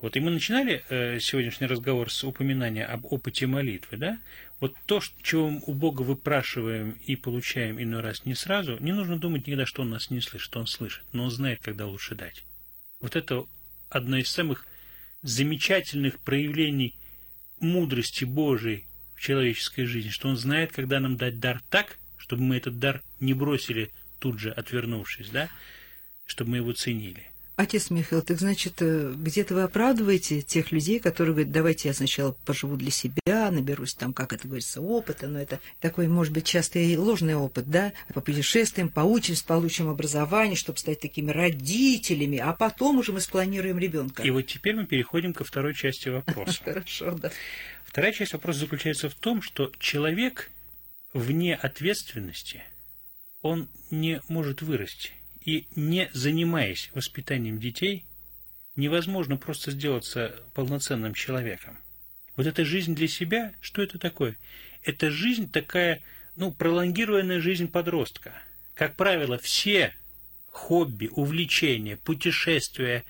Вот 0.00 0.16
и 0.16 0.20
мы 0.20 0.30
начинали 0.30 0.84
э, 0.90 1.18
сегодняшний 1.18 1.66
разговор 1.66 2.10
с 2.12 2.24
упоминания 2.24 2.84
об 2.84 3.06
опыте 3.06 3.46
молитвы, 3.46 3.96
да? 3.96 4.18
Вот 4.60 4.74
то, 4.86 5.00
чего 5.22 5.46
у 5.46 5.72
Бога 5.72 6.02
выпрашиваем 6.02 6.98
и 7.06 7.16
получаем 7.16 7.80
иной 7.80 8.02
раз 8.02 8.26
не 8.26 8.34
сразу, 8.34 8.76
не 8.80 8.92
нужно 8.92 9.18
думать 9.18 9.46
никогда, 9.46 9.64
что 9.64 9.82
Он 9.82 9.90
нас 9.90 10.10
не 10.10 10.20
слышит, 10.20 10.44
что 10.44 10.60
Он 10.60 10.66
слышит, 10.66 11.04
но 11.12 11.24
Он 11.24 11.30
знает, 11.30 11.60
когда 11.62 11.86
лучше 11.86 12.14
дать. 12.14 12.44
Вот 13.00 13.16
это 13.16 13.46
одно 13.88 14.18
из 14.18 14.28
самых 14.28 14.66
замечательных 15.22 16.18
проявлений 16.20 16.94
мудрости 17.60 18.24
Божией 18.24 18.84
в 19.14 19.20
человеческой 19.22 19.86
жизни, 19.86 20.10
что 20.10 20.28
Он 20.28 20.36
знает, 20.36 20.72
когда 20.72 21.00
нам 21.00 21.16
дать 21.16 21.40
дар 21.40 21.62
так, 21.70 21.98
чтобы 22.18 22.42
мы 22.42 22.56
этот 22.56 22.78
дар 22.78 23.02
не 23.24 23.34
бросили 23.34 23.90
тут 24.18 24.38
же, 24.38 24.50
отвернувшись, 24.50 25.30
да, 25.30 25.48
чтобы 26.26 26.52
мы 26.52 26.56
его 26.58 26.72
ценили. 26.72 27.30
Отец 27.56 27.90
Михаил, 27.90 28.20
так 28.20 28.40
значит, 28.40 28.74
э, 28.80 29.12
где-то 29.14 29.54
вы 29.54 29.62
оправдываете 29.62 30.42
тех 30.42 30.72
людей, 30.72 30.98
которые 30.98 31.34
говорят, 31.34 31.52
давайте 31.52 31.88
я 31.88 31.94
сначала 31.94 32.32
поживу 32.44 32.76
для 32.76 32.90
себя, 32.90 33.52
наберусь 33.52 33.94
там, 33.94 34.12
как 34.12 34.32
это 34.32 34.48
говорится, 34.48 34.80
опыта, 34.80 35.28
но 35.28 35.38
это 35.38 35.60
такой, 35.78 36.08
может 36.08 36.32
быть, 36.32 36.46
часто 36.46 36.80
и 36.80 36.96
ложный 36.96 37.36
опыт, 37.36 37.70
да, 37.70 37.92
по 38.12 38.20
путешествиям, 38.20 38.88
поучимся, 38.88 39.44
получим 39.44 39.88
образование, 39.88 40.56
чтобы 40.56 40.80
стать 40.80 40.98
такими 40.98 41.30
родителями, 41.30 42.38
а 42.38 42.52
потом 42.54 42.98
уже 42.98 43.12
мы 43.12 43.20
спланируем 43.20 43.78
ребенка. 43.78 44.24
И 44.24 44.30
вот 44.30 44.42
теперь 44.42 44.74
мы 44.74 44.86
переходим 44.86 45.32
ко 45.32 45.44
второй 45.44 45.74
части 45.74 46.08
вопроса. 46.08 46.60
Хорошо, 46.64 47.12
да. 47.12 47.30
Вторая 47.84 48.10
часть 48.10 48.32
вопроса 48.32 48.60
заключается 48.60 49.08
в 49.08 49.14
том, 49.14 49.42
что 49.42 49.70
человек 49.78 50.50
вне 51.12 51.54
ответственности, 51.54 52.64
он 53.44 53.68
не 53.90 54.22
может 54.28 54.62
вырасти 54.62 55.10
и 55.44 55.68
не 55.76 56.08
занимаясь 56.14 56.90
воспитанием 56.94 57.60
детей, 57.60 58.06
невозможно 58.74 59.36
просто 59.36 59.70
сделаться 59.70 60.34
полноценным 60.54 61.12
человеком. 61.12 61.78
Вот 62.36 62.46
эта 62.46 62.64
жизнь 62.64 62.94
для 62.94 63.06
себя, 63.06 63.52
что 63.60 63.82
это 63.82 63.98
такое? 63.98 64.38
Это 64.82 65.10
жизнь 65.10 65.50
такая, 65.52 66.02
ну, 66.36 66.52
пролонгированная 66.52 67.42
жизнь 67.42 67.68
подростка. 67.68 68.32
Как 68.72 68.96
правило, 68.96 69.36
все 69.36 69.94
хобби, 70.50 71.10
увлечения, 71.12 71.98
путешествия, 71.98 73.04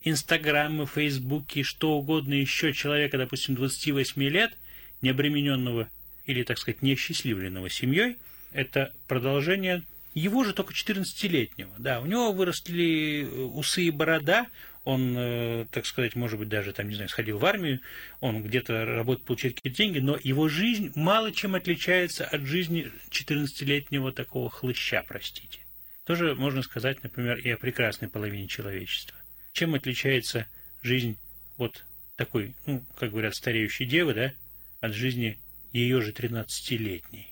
инстаграмы, 0.00 0.86
фейсбуки, 0.86 1.64
что 1.64 1.94
угодно 1.94 2.34
еще 2.34 2.72
человека, 2.72 3.18
допустим, 3.18 3.56
28 3.56 4.22
лет, 4.28 4.56
не 5.00 5.10
обремененного 5.10 5.88
или, 6.24 6.44
так 6.44 6.58
сказать, 6.58 6.82
неосчастливленного 6.82 7.68
семьей, 7.68 8.16
это 8.52 8.92
продолжение 9.08 9.82
его 10.14 10.44
же 10.44 10.52
только 10.52 10.74
14-летнего. 10.74 11.74
Да, 11.78 12.00
у 12.00 12.06
него 12.06 12.32
выросли 12.32 13.22
э, 13.24 13.26
усы 13.26 13.84
и 13.84 13.90
борода, 13.90 14.46
он, 14.84 15.14
э, 15.16 15.66
так 15.70 15.86
сказать, 15.86 16.16
может 16.16 16.38
быть, 16.38 16.48
даже 16.48 16.72
там, 16.72 16.88
не 16.88 16.94
знаю, 16.96 17.08
сходил 17.08 17.38
в 17.38 17.46
армию, 17.46 17.80
он 18.20 18.42
где-то 18.42 18.84
работает, 18.84 19.26
получает 19.26 19.56
какие-то 19.56 19.78
деньги, 19.78 20.00
но 20.00 20.18
его 20.22 20.48
жизнь 20.48 20.92
мало 20.96 21.32
чем 21.32 21.54
отличается 21.54 22.26
от 22.26 22.42
жизни 22.42 22.90
14-летнего 23.10 24.12
такого 24.12 24.50
хлыща, 24.50 25.04
простите. 25.06 25.60
Тоже 26.04 26.34
можно 26.34 26.62
сказать, 26.62 27.02
например, 27.02 27.38
и 27.38 27.48
о 27.50 27.56
прекрасной 27.56 28.08
половине 28.08 28.48
человечества. 28.48 29.16
Чем 29.52 29.74
отличается 29.74 30.46
жизнь 30.82 31.16
вот 31.58 31.84
такой, 32.16 32.56
ну, 32.66 32.84
как 32.96 33.10
говорят, 33.12 33.36
стареющей 33.36 33.86
девы, 33.86 34.14
да, 34.14 34.32
от 34.80 34.94
жизни 34.94 35.38
ее 35.72 36.00
же 36.00 36.10
13-летней? 36.10 37.31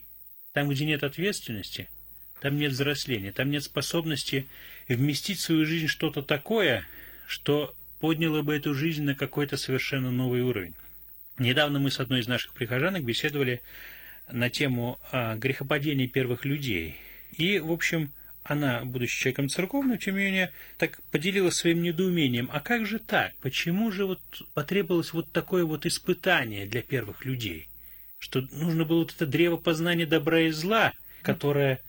Там, 0.53 0.69
где 0.69 0.85
нет 0.85 1.05
ответственности– 1.05 1.89
там 2.41 2.57
нет 2.57 2.73
взросления, 2.73 3.33
там 3.33 3.51
нет 3.51 3.63
способности 3.63 4.47
вместить 4.89 5.39
в 5.39 5.43
свою 5.43 5.67
жизнь 5.67 5.87
что-то 5.87 6.23
такое, 6.23 6.87
что 7.27 7.75
подняло 8.01 8.43
бы 8.43 8.57
эту 8.57 8.75
жизнь 8.75 9.03
на 9.03 9.15
какой-то 9.15 9.57
совершенно 9.57 10.11
новый 10.11 10.41
уровень. 10.41 10.75
Недавно 11.39 11.79
мы 11.79 11.91
с 11.91 12.01
одной 12.01 12.21
из 12.21 12.29
наших 12.29 12.55
прихожанок 12.55 13.05
беседовали 13.05 13.61
на 14.31 14.49
тему 14.49 14.99
а, 15.13 15.37
грехопадения 15.37 16.09
первых 16.09 16.45
людей. 16.45 16.97
И, 17.33 17.59
в 17.59 17.71
общем, 17.71 18.11
она, 18.43 18.85
будучи 18.85 19.19
человеком 19.19 19.49
церковным, 19.49 19.99
тем 19.99 20.17
не 20.17 20.25
менее, 20.25 20.53
так 20.79 21.01
поделилась 21.11 21.55
своим 21.55 21.83
недоумением. 21.83 22.49
А 22.53 22.61
как 22.61 22.87
же 22.87 22.99
так? 22.99 23.35
Почему 23.43 23.91
же 23.91 24.07
вот 24.07 24.21
потребовалось 24.55 25.13
вот 25.13 25.31
такое 25.31 25.65
вот 25.65 25.85
испытание 25.85 26.67
для 26.67 26.83
первых 26.83 27.25
людей? 27.25 27.70
Что 28.21 28.43
нужно 28.53 28.85
было 28.85 29.01
вот 29.01 29.13
это 29.17 29.27
древо 29.27 29.57
познания 29.57 30.07
добра 30.07 30.43
и 30.43 30.51
зла, 30.51 30.93
которое 31.23 31.81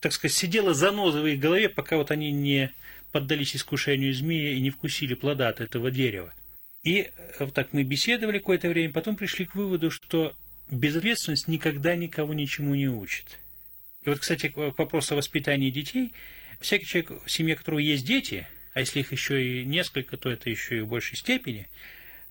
так 0.00 0.12
сказать, 0.12 0.34
сидела 0.34 0.72
заноза 0.72 1.20
в 1.20 1.26
их 1.26 1.38
голове, 1.38 1.68
пока 1.68 1.96
вот 1.96 2.10
они 2.10 2.32
не 2.32 2.72
поддались 3.12 3.54
искушению 3.54 4.14
змея 4.14 4.52
и 4.52 4.60
не 4.60 4.70
вкусили 4.70 5.14
плода 5.14 5.48
от 5.48 5.60
этого 5.60 5.90
дерева. 5.90 6.32
И 6.82 7.10
э, 7.14 7.44
вот 7.44 7.52
так 7.52 7.72
мы 7.72 7.82
беседовали 7.82 8.38
какое-то 8.38 8.68
время, 8.68 8.92
потом 8.92 9.16
пришли 9.16 9.44
к 9.44 9.54
выводу, 9.54 9.90
что 9.90 10.34
безответственность 10.70 11.48
никогда 11.48 11.96
никого 11.96 12.32
ничему 12.32 12.74
не 12.74 12.88
учит. 12.88 13.38
И 14.02 14.08
вот, 14.08 14.20
кстати, 14.20 14.48
к 14.48 14.56
вопросу 14.56 15.14
о 15.14 15.18
воспитании 15.18 15.70
детей. 15.70 16.14
Всякий 16.60 16.86
человек, 16.86 17.10
в 17.24 17.30
семье 17.30 17.56
которого 17.56 17.80
есть 17.80 18.06
дети, 18.06 18.46
а 18.72 18.80
если 18.80 19.00
их 19.00 19.12
еще 19.12 19.62
и 19.62 19.64
несколько, 19.64 20.16
то 20.16 20.30
это 20.30 20.48
еще 20.48 20.78
и 20.78 20.80
в 20.80 20.88
большей 20.88 21.18
степени, 21.18 21.68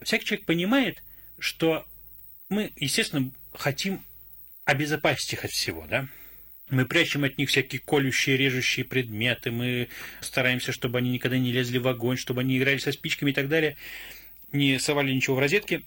всякий 0.01 0.25
человек 0.25 0.45
понимает, 0.45 1.03
что 1.37 1.85
мы, 2.47 2.71
естественно, 2.77 3.31
хотим 3.59 4.03
обезопасить 4.65 5.33
их 5.33 5.45
от 5.45 5.51
всего, 5.51 5.85
да? 5.87 6.07
Мы 6.69 6.85
прячем 6.85 7.23
от 7.23 7.37
них 7.37 7.49
всякие 7.49 7.81
колющие, 7.81 8.37
режущие 8.37 8.85
предметы, 8.85 9.51
мы 9.51 9.89
стараемся, 10.21 10.71
чтобы 10.71 10.99
они 10.99 11.09
никогда 11.09 11.37
не 11.37 11.51
лезли 11.51 11.79
в 11.79 11.87
огонь, 11.87 12.17
чтобы 12.17 12.41
они 12.41 12.57
играли 12.57 12.77
со 12.77 12.91
спичками 12.91 13.31
и 13.31 13.33
так 13.33 13.49
далее, 13.49 13.75
не 14.51 14.79
совали 14.79 15.11
ничего 15.11 15.35
в 15.35 15.39
розетки. 15.39 15.83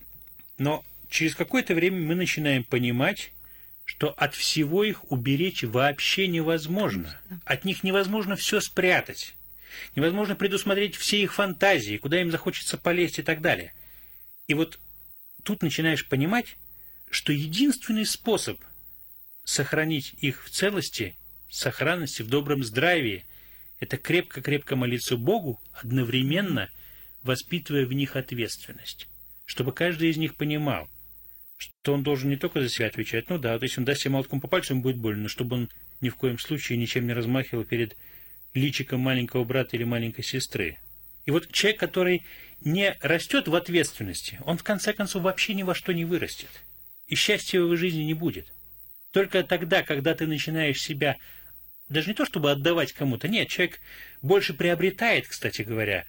Но 0.58 0.84
через 1.08 1.34
какое-то 1.36 1.74
время 1.74 2.00
мы 2.00 2.14
начинаем 2.14 2.64
понимать, 2.64 3.32
что 3.84 4.10
от 4.10 4.34
всего 4.34 4.84
их 4.84 5.10
уберечь 5.10 5.62
вообще 5.62 6.26
невозможно. 6.26 7.20
От 7.44 7.64
них 7.64 7.84
невозможно 7.84 8.34
все 8.36 8.60
спрятать. 8.60 9.34
Невозможно 9.94 10.34
предусмотреть 10.34 10.96
все 10.96 11.22
их 11.22 11.32
фантазии, 11.32 11.96
куда 11.96 12.20
им 12.20 12.30
захочется 12.30 12.76
полезть 12.76 13.20
и 13.20 13.22
так 13.22 13.40
далее. 13.40 13.72
И 14.48 14.54
вот 14.54 14.78
тут 15.44 15.62
начинаешь 15.62 16.06
понимать, 16.06 16.56
что 17.12 17.30
единственный 17.32 18.06
способ– 18.06 18.58
сохранить 19.44 20.14
их 20.14 20.44
в 20.44 20.50
целости, 20.50 21.14
сохранности, 21.50 22.22
в 22.22 22.28
добром 22.28 22.64
здравии, 22.64 23.26
это 23.80 23.98
крепко-крепко 23.98 24.76
молиться 24.76 25.18
Богу, 25.18 25.60
одновременно 25.74 26.70
воспитывая 27.22 27.84
в 27.84 27.92
них 27.92 28.16
ответственность. 28.16 29.08
Чтобы 29.44 29.72
каждый 29.72 30.08
из 30.08 30.16
них 30.16 30.36
понимал, 30.36 30.88
что 31.58 31.92
он 31.92 32.02
должен 32.02 32.30
не 32.30 32.36
только 32.36 32.62
за 32.62 32.70
себя 32.70 32.86
отвечать, 32.86 33.28
ну 33.28 33.36
да, 33.36 33.58
то 33.58 33.64
есть 33.64 33.76
он 33.76 33.84
даст 33.84 34.00
себе 34.00 34.12
молотком 34.12 34.40
по 34.40 34.48
пальцу, 34.48 34.72
ему 34.72 34.82
будет 34.82 34.96
больно, 34.96 35.24
но 35.24 35.28
чтобы 35.28 35.56
он 35.56 35.70
ни 36.00 36.08
в 36.08 36.16
коем 36.16 36.38
случае 36.38 36.78
ничем 36.78 37.06
не 37.06 37.12
размахивал 37.12 37.64
перед 37.64 37.94
личиком 38.54 39.00
маленького 39.00 39.44
брата 39.44 39.76
или 39.76 39.84
маленькой 39.84 40.22
сестры. 40.22 40.78
И 41.26 41.30
вот 41.30 41.52
человек, 41.52 41.78
который 41.78 42.24
не 42.62 42.96
растет 43.02 43.48
в 43.48 43.54
ответственности, 43.54 44.40
он 44.46 44.56
в 44.56 44.62
конце 44.62 44.94
концов 44.94 45.24
вообще 45.24 45.52
ни 45.52 45.62
во 45.62 45.74
что 45.74 45.92
не 45.92 46.06
вырастет. 46.06 46.48
И 47.06 47.14
счастья 47.14 47.60
в 47.60 47.64
его 47.64 47.76
жизни 47.76 48.02
не 48.02 48.14
будет. 48.14 48.52
Только 49.10 49.42
тогда, 49.42 49.82
когда 49.82 50.14
ты 50.14 50.26
начинаешь 50.26 50.80
себя 50.80 51.18
даже 51.88 52.08
не 52.08 52.14
то 52.14 52.24
чтобы 52.24 52.50
отдавать 52.50 52.92
кому-то, 52.92 53.28
нет, 53.28 53.48
человек 53.48 53.80
больше 54.22 54.54
приобретает, 54.54 55.28
кстати 55.28 55.62
говоря, 55.62 56.06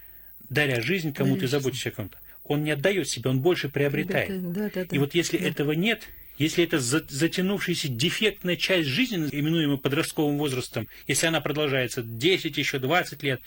даря 0.50 0.81
жизнь 0.81 1.13
кому-то 1.13 1.45
и 1.45 1.47
заботясь 1.47 1.88
о 1.88 1.91
ком-то. 1.91 2.17
Он 2.43 2.63
не 2.63 2.71
отдает 2.71 3.09
себя, 3.09 3.31
он 3.31 3.41
больше 3.41 3.69
приобретает. 3.69 4.53
Да, 4.53 4.69
да, 4.69 4.85
да, 4.85 4.95
и 4.95 4.97
вот 4.97 5.13
если 5.13 5.38
да. 5.38 5.47
этого 5.47 5.71
нет, 5.73 6.03
если 6.38 6.63
это 6.63 6.79
затянувшаяся 6.79 7.88
дефектная 7.89 8.55
часть 8.55 8.88
жизни, 8.88 9.29
именуемая 9.31 9.77
подростковым 9.77 10.38
возрастом, 10.38 10.88
если 11.07 11.27
она 11.27 11.41
продолжается 11.41 12.01
10, 12.01 12.57
еще 12.57 12.79
20 12.79 13.23
лет, 13.23 13.41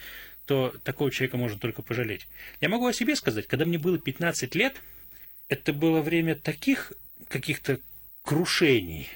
то 0.46 0.72
такого 0.84 1.10
человека 1.10 1.36
можно 1.36 1.58
только 1.58 1.82
пожалеть. 1.82 2.28
Я 2.60 2.68
могу 2.68 2.86
о 2.86 2.92
себе 2.92 3.16
сказать, 3.16 3.46
когда 3.46 3.64
мне 3.64 3.78
было 3.78 3.98
15 3.98 4.54
лет, 4.54 4.76
это 5.48 5.72
было 5.72 6.00
время 6.00 6.36
таких 6.36 6.92
каких-то 7.28 7.80
крушений, 8.22 9.08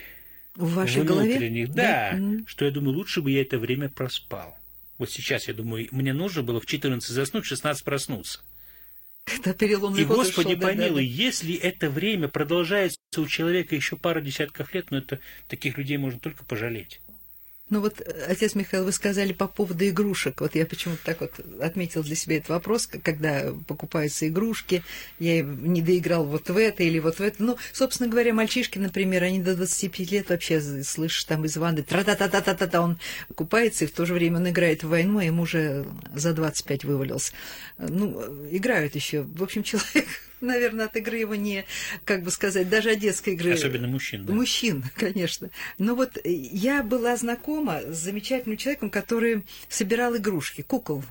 в 0.55 0.75
вашей 0.75 1.05
голове? 1.05 1.67
Да, 1.67 2.13
да, 2.15 2.45
что 2.47 2.65
я 2.65 2.71
думаю, 2.71 2.97
лучше 2.97 3.23
бы 3.23 3.31
я 3.31 3.43
это 3.43 3.59
время 3.59 3.89
проспал. 3.89 4.57
Вот 4.99 5.11
сейчас 5.11 5.49
я 5.49 5.55
думаю, 5.55 5.89
мне 5.93 6.13
нужно 6.13 6.43
было 6.43 6.61
в 6.61 6.67
14 6.67 7.09
заснуть, 7.09 7.45
в 7.45 7.49
16 7.49 7.85
проснуться. 7.85 8.41
Это 9.27 9.55
переломный 9.55 10.03
И, 10.03 10.05
Господи 10.05 10.55
шел, 10.55 10.61
помилуй, 10.61 10.89
да, 10.89 10.95
да. 10.95 11.01
если 11.01 11.55
это 11.55 11.91
время 11.91 12.29
продолжается 12.29 12.99
у 13.17 13.27
человека 13.27 13.75
еще 13.75 13.97
пару 13.97 14.21
десятков 14.21 14.75
лет, 14.75 14.91
ну 14.91 14.99
это 14.99 15.21
таких 15.49 15.79
людей 15.79 15.97
можно 15.99 16.19
только 16.19 16.45
пожалеть. 16.45 17.01
Ну 17.71 17.81
вот, 17.81 18.01
э, 18.01 18.27
отец 18.29 18.57
Михаил, 18.57 18.85
вы 18.85 18.93
сказали 18.93 19.33
по 19.33 19.47
поводу 19.47 19.89
игрушек. 19.89 20.41
Вот 20.41 20.57
я 20.57 20.67
почему-то 20.67 21.05
так 21.05 21.21
вот 21.21 21.33
отметил 21.61 22.03
для 22.03 22.17
себя 22.17 22.39
этот 22.39 22.51
вопрос, 22.51 22.89
когда 22.89 23.55
покупаются 23.69 24.27
игрушки, 24.27 24.83
я 25.21 25.43
не 25.43 25.81
доиграл 25.81 26.25
вот 26.25 26.51
в 26.51 26.57
это 26.57 26.83
или 26.83 26.99
вот 26.99 27.17
в 27.17 27.21
это. 27.21 27.43
Ну, 27.43 27.57
собственно 27.73 28.11
говоря, 28.11 28.35
мальчишки, 28.35 28.79
например, 28.79 29.23
они 29.23 29.41
до 29.41 29.55
25 29.55 30.11
лет 30.11 30.31
вообще 30.31 30.61
слышишь 30.83 31.25
там 31.25 31.45
из 31.45 31.57
ванны 31.57 31.83
тра-та-та-та-та-та, 31.85 32.83
он 32.83 32.99
купается, 33.37 33.85
и 33.85 33.89
в 33.89 33.93
то 33.93 34.05
же 34.05 34.15
время 34.15 34.39
он 34.39 34.51
играет 34.51 34.83
в 34.83 34.89
войну, 34.89 35.19
а 35.19 35.25
ему 35.25 35.43
уже 35.43 35.87
за 36.13 36.33
25 36.33 36.85
вывалился. 36.85 37.33
Ну, 37.79 38.49
играют 38.51 38.97
еще. 38.97 39.23
В 39.23 39.45
общем, 39.45 39.63
человек 39.63 40.09
наверное, 40.41 40.87
от 40.87 40.97
игры 40.97 41.19
его 41.19 41.35
не, 41.35 41.65
как 42.05 42.23
бы 42.23 42.31
сказать, 42.31 42.69
даже 42.69 42.91
от 42.91 42.99
детской 42.99 43.35
игры. 43.35 43.53
Особенно 43.53 43.89
мужчин. 43.89 44.27
Да? 44.27 44.33
Мужчин, 44.33 44.85
конечно. 44.97 45.51
Но 45.79 45.95
вот 45.95 46.19
я 46.25 46.83
была 46.83 47.17
знакома 47.17 47.81
с 47.83 47.99
замечательным 47.99 48.57
человеком, 48.57 48.91
который 48.91 49.45
собирал 49.69 50.17
игрушки, 50.17 50.63
кукол. 50.63 51.05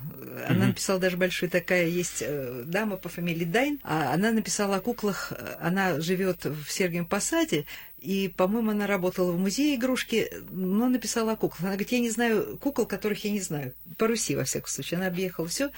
Она 0.46 0.64
mm-hmm. 0.64 0.68
написала 0.68 0.98
даже 0.98 1.16
большую 1.16 1.50
такая, 1.50 1.86
есть 1.86 2.22
э, 2.22 2.64
дама 2.66 2.96
по 2.96 3.08
фамилии 3.08 3.44
Дайн, 3.44 3.80
а 3.82 4.12
она 4.12 4.32
написала 4.32 4.76
о 4.76 4.80
куклах, 4.80 5.32
она 5.60 6.00
живет 6.00 6.44
в 6.44 6.70
Сергием 6.70 7.06
Посаде, 7.06 7.66
и, 8.00 8.32
по-моему, 8.34 8.70
она 8.70 8.86
работала 8.86 9.32
в 9.32 9.38
музее 9.38 9.76
игрушки, 9.76 10.30
но 10.50 10.88
написала 10.88 11.32
о 11.32 11.36
куклах. 11.36 11.60
Она 11.60 11.70
говорит, 11.70 11.92
я 11.92 12.00
не 12.00 12.10
знаю 12.10 12.58
кукол, 12.58 12.86
которых 12.86 13.24
я 13.24 13.30
не 13.30 13.40
знаю. 13.40 13.74
По 13.98 14.06
Руси, 14.06 14.34
во 14.34 14.44
всяком 14.44 14.68
случае. 14.68 14.98
Она 14.98 15.08
объехала 15.08 15.46
все. 15.48 15.70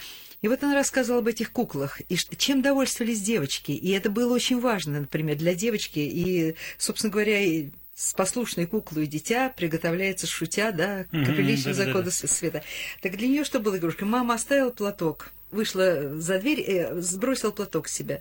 И 0.43 0.49
вот 0.49 0.63
она 0.65 0.75
рассказывала 0.75 1.21
об 1.23 1.29
этих 1.29 1.53
куклах, 1.53 2.01
и 2.09 2.17
чем 2.17 2.63
довольствовались 2.63 3.21
девочки. 3.23 3.71
И 3.71 3.91
это 3.91 4.11
было 4.11 4.35
очень 4.35 4.61
важно, 4.61 5.01
например, 5.01 5.37
для 5.37 5.55
девочки. 5.55 6.01
И, 6.01 6.57
собственно 6.79 7.13
говоря, 7.13 7.41
и 7.41 7.71
с 7.95 8.13
послушной 8.13 8.67
куклой 8.67 9.07
дитя 9.07 9.53
приготовляется 9.57 10.27
шутя, 10.27 10.73
да, 10.73 11.05
к 11.05 11.11
приличию 11.11 11.75
да, 11.75 11.85
закону 11.85 12.05
да, 12.05 12.11
да. 12.11 12.29
света. 12.29 12.65
Так 13.01 13.17
для 13.17 13.29
нее 13.29 13.45
что 13.45 13.61
было 13.61 13.79
игрушкой? 13.79 14.09
Мама 14.09 14.35
оставила 14.35 14.71
платок, 14.71 15.31
вышла 15.53 16.19
за 16.19 16.41
дверь, 16.41 16.61
э, 16.67 17.01
сбросила 17.01 17.53
платок 17.53 17.87
с 17.87 17.93
себя. 17.93 18.21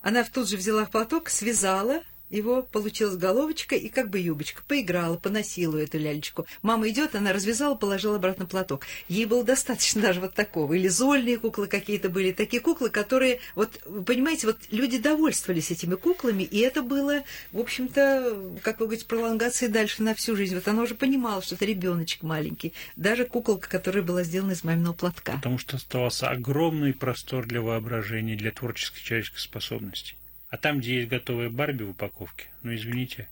Она 0.00 0.24
тут 0.24 0.48
же 0.48 0.56
взяла 0.56 0.86
платок, 0.86 1.28
связала, 1.30 2.02
его 2.30 2.62
получилась 2.62 3.16
головочка 3.16 3.74
и 3.74 3.88
как 3.88 4.08
бы 4.08 4.18
юбочка. 4.18 4.62
Поиграла, 4.66 5.16
поносила 5.16 5.76
эту 5.76 5.98
лялечку. 5.98 6.46
Мама 6.62 6.88
идет, 6.88 7.14
она 7.14 7.32
развязала, 7.32 7.74
положила 7.74 8.16
обратно 8.16 8.46
платок. 8.46 8.86
Ей 9.08 9.26
было 9.26 9.44
достаточно 9.44 10.00
даже 10.02 10.20
вот 10.20 10.34
такого. 10.34 10.74
Или 10.74 10.88
зольные 10.88 11.38
куклы 11.38 11.66
какие-то 11.66 12.08
были. 12.08 12.32
Такие 12.32 12.60
куклы, 12.62 12.90
которые, 12.90 13.40
вот, 13.54 13.80
понимаете, 14.06 14.46
вот 14.46 14.58
люди 14.70 14.98
довольствовались 14.98 15.70
этими 15.70 15.96
куклами, 15.96 16.44
и 16.44 16.58
это 16.58 16.82
было, 16.82 17.22
в 17.52 17.58
общем-то, 17.58 18.58
как 18.62 18.80
вы 18.80 18.86
говорите, 18.86 19.06
пролонгацией 19.06 19.72
дальше 19.72 20.02
на 20.02 20.14
всю 20.14 20.36
жизнь. 20.36 20.54
Вот 20.54 20.68
она 20.68 20.82
уже 20.82 20.94
понимала, 20.94 21.42
что 21.42 21.56
это 21.56 21.64
ребеночек 21.64 22.22
маленький. 22.22 22.72
Даже 22.96 23.24
куколка, 23.24 23.68
которая 23.68 24.02
была 24.02 24.22
сделана 24.22 24.52
из 24.52 24.62
маминого 24.62 24.94
платка. 24.94 25.32
Потому 25.32 25.58
что 25.58 25.76
оставался 25.76 26.28
огромный 26.28 26.94
простор 26.94 27.46
для 27.46 27.60
воображения, 27.60 28.36
для 28.36 28.52
творческой 28.52 29.00
человеческой 29.00 29.40
способности. 29.40 30.14
А 30.50 30.56
там, 30.56 30.80
где 30.80 30.96
есть 30.96 31.08
готовые 31.08 31.48
Барби 31.48 31.84
в 31.84 31.90
упаковке, 31.90 32.48
ну, 32.62 32.74
извините, 32.74 33.28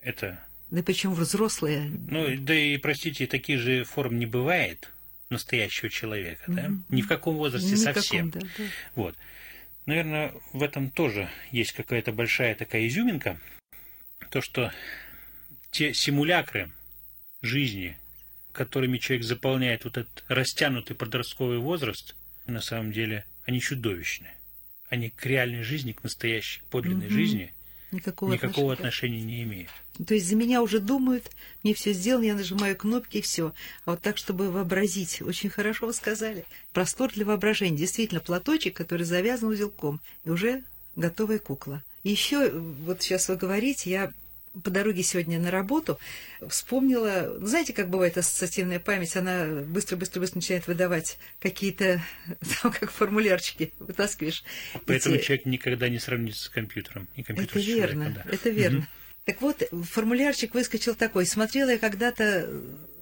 это... 0.00 0.40
Да 0.70 0.84
причем 0.84 1.12
взрослые. 1.12 1.90
Ну, 2.08 2.36
да 2.38 2.54
и, 2.54 2.76
простите, 2.76 3.26
таких 3.26 3.58
же 3.58 3.82
форм 3.82 4.20
не 4.20 4.26
бывает 4.26 4.92
настоящего 5.30 5.90
человека, 5.90 6.44
mm-hmm. 6.46 6.54
да? 6.54 6.70
Ни 6.88 7.02
в 7.02 7.08
каком 7.08 7.36
возрасте 7.36 7.72
Никаком, 7.72 7.94
совсем. 7.94 8.30
Да, 8.30 8.40
да. 8.40 8.64
Вот. 8.94 9.16
Наверное, 9.86 10.32
в 10.52 10.62
этом 10.62 10.90
тоже 10.90 11.28
есть 11.50 11.72
какая-то 11.72 12.12
большая 12.12 12.54
такая 12.54 12.86
изюминка. 12.86 13.40
То, 14.30 14.40
что 14.40 14.72
те 15.72 15.92
симулякры 15.92 16.70
жизни, 17.42 17.98
которыми 18.52 18.98
человек 18.98 19.24
заполняет 19.24 19.84
вот 19.84 19.96
этот 19.96 20.24
растянутый 20.28 20.94
подростковый 20.94 21.58
возраст, 21.58 22.14
на 22.46 22.60
самом 22.60 22.92
деле, 22.92 23.24
они 23.44 23.60
чудовищные 23.60 24.34
они 24.90 25.08
к 25.08 25.24
реальной 25.24 25.62
жизни, 25.62 25.92
к 25.92 26.02
настоящей, 26.02 26.60
подлинной 26.70 27.06
угу. 27.06 27.14
жизни 27.14 27.54
никакого, 27.92 28.32
никакого 28.32 28.72
отношения. 28.72 29.18
отношения 29.18 29.22
не 29.22 29.42
имеют. 29.44 29.70
То 30.06 30.14
есть 30.14 30.28
за 30.28 30.36
меня 30.36 30.62
уже 30.62 30.80
думают, 30.80 31.30
мне 31.62 31.74
все 31.74 31.92
сделано, 31.92 32.24
я 32.24 32.34
нажимаю 32.34 32.76
кнопки 32.76 33.18
и 33.18 33.22
все. 33.22 33.52
А 33.84 33.92
вот 33.92 34.00
так, 34.00 34.16
чтобы 34.16 34.50
вообразить, 34.50 35.22
очень 35.22 35.50
хорошо 35.50 35.86
вы 35.86 35.92
сказали. 35.92 36.44
Простор 36.72 37.12
для 37.12 37.24
воображения. 37.24 37.76
Действительно, 37.76 38.20
платочек, 38.20 38.74
который 38.74 39.04
завязан 39.04 39.48
узелком, 39.48 40.00
и 40.24 40.30
уже 40.30 40.64
готовая 40.96 41.38
кукла. 41.38 41.82
Еще, 42.02 42.50
вот 42.50 43.02
сейчас 43.02 43.28
вы 43.28 43.36
говорите, 43.36 43.90
я 43.90 44.12
по 44.64 44.70
дороге 44.70 45.02
сегодня 45.02 45.38
на 45.38 45.50
работу 45.50 45.98
вспомнила, 46.48 47.38
знаете, 47.40 47.72
как 47.72 47.88
бывает 47.88 48.18
ассоциативная 48.18 48.80
память, 48.80 49.16
она 49.16 49.46
быстро-быстро-быстро 49.46 50.38
начинает 50.38 50.66
выдавать 50.66 51.18
какие-то 51.38 52.02
там 52.62 52.72
как 52.72 52.90
формулярчики, 52.90 53.72
вытаскиваешь. 53.78 54.44
Поэтому 54.86 55.16
эти... 55.16 55.24
человек 55.24 55.46
никогда 55.46 55.88
не 55.88 55.98
сравнится 55.98 56.44
с 56.44 56.48
компьютером. 56.48 57.08
И 57.16 57.22
компьютер 57.22 57.58
это 57.58 57.66
верно, 57.66 58.04
человеком, 58.04 58.22
да. 58.24 58.34
это 58.34 58.50
верно. 58.50 58.78
Угу. 58.78 58.86
Так 59.24 59.42
вот, 59.42 59.62
формулярчик 59.84 60.54
выскочил 60.54 60.94
такой. 60.94 61.26
Смотрела 61.26 61.70
я 61.70 61.78
когда-то 61.78 62.50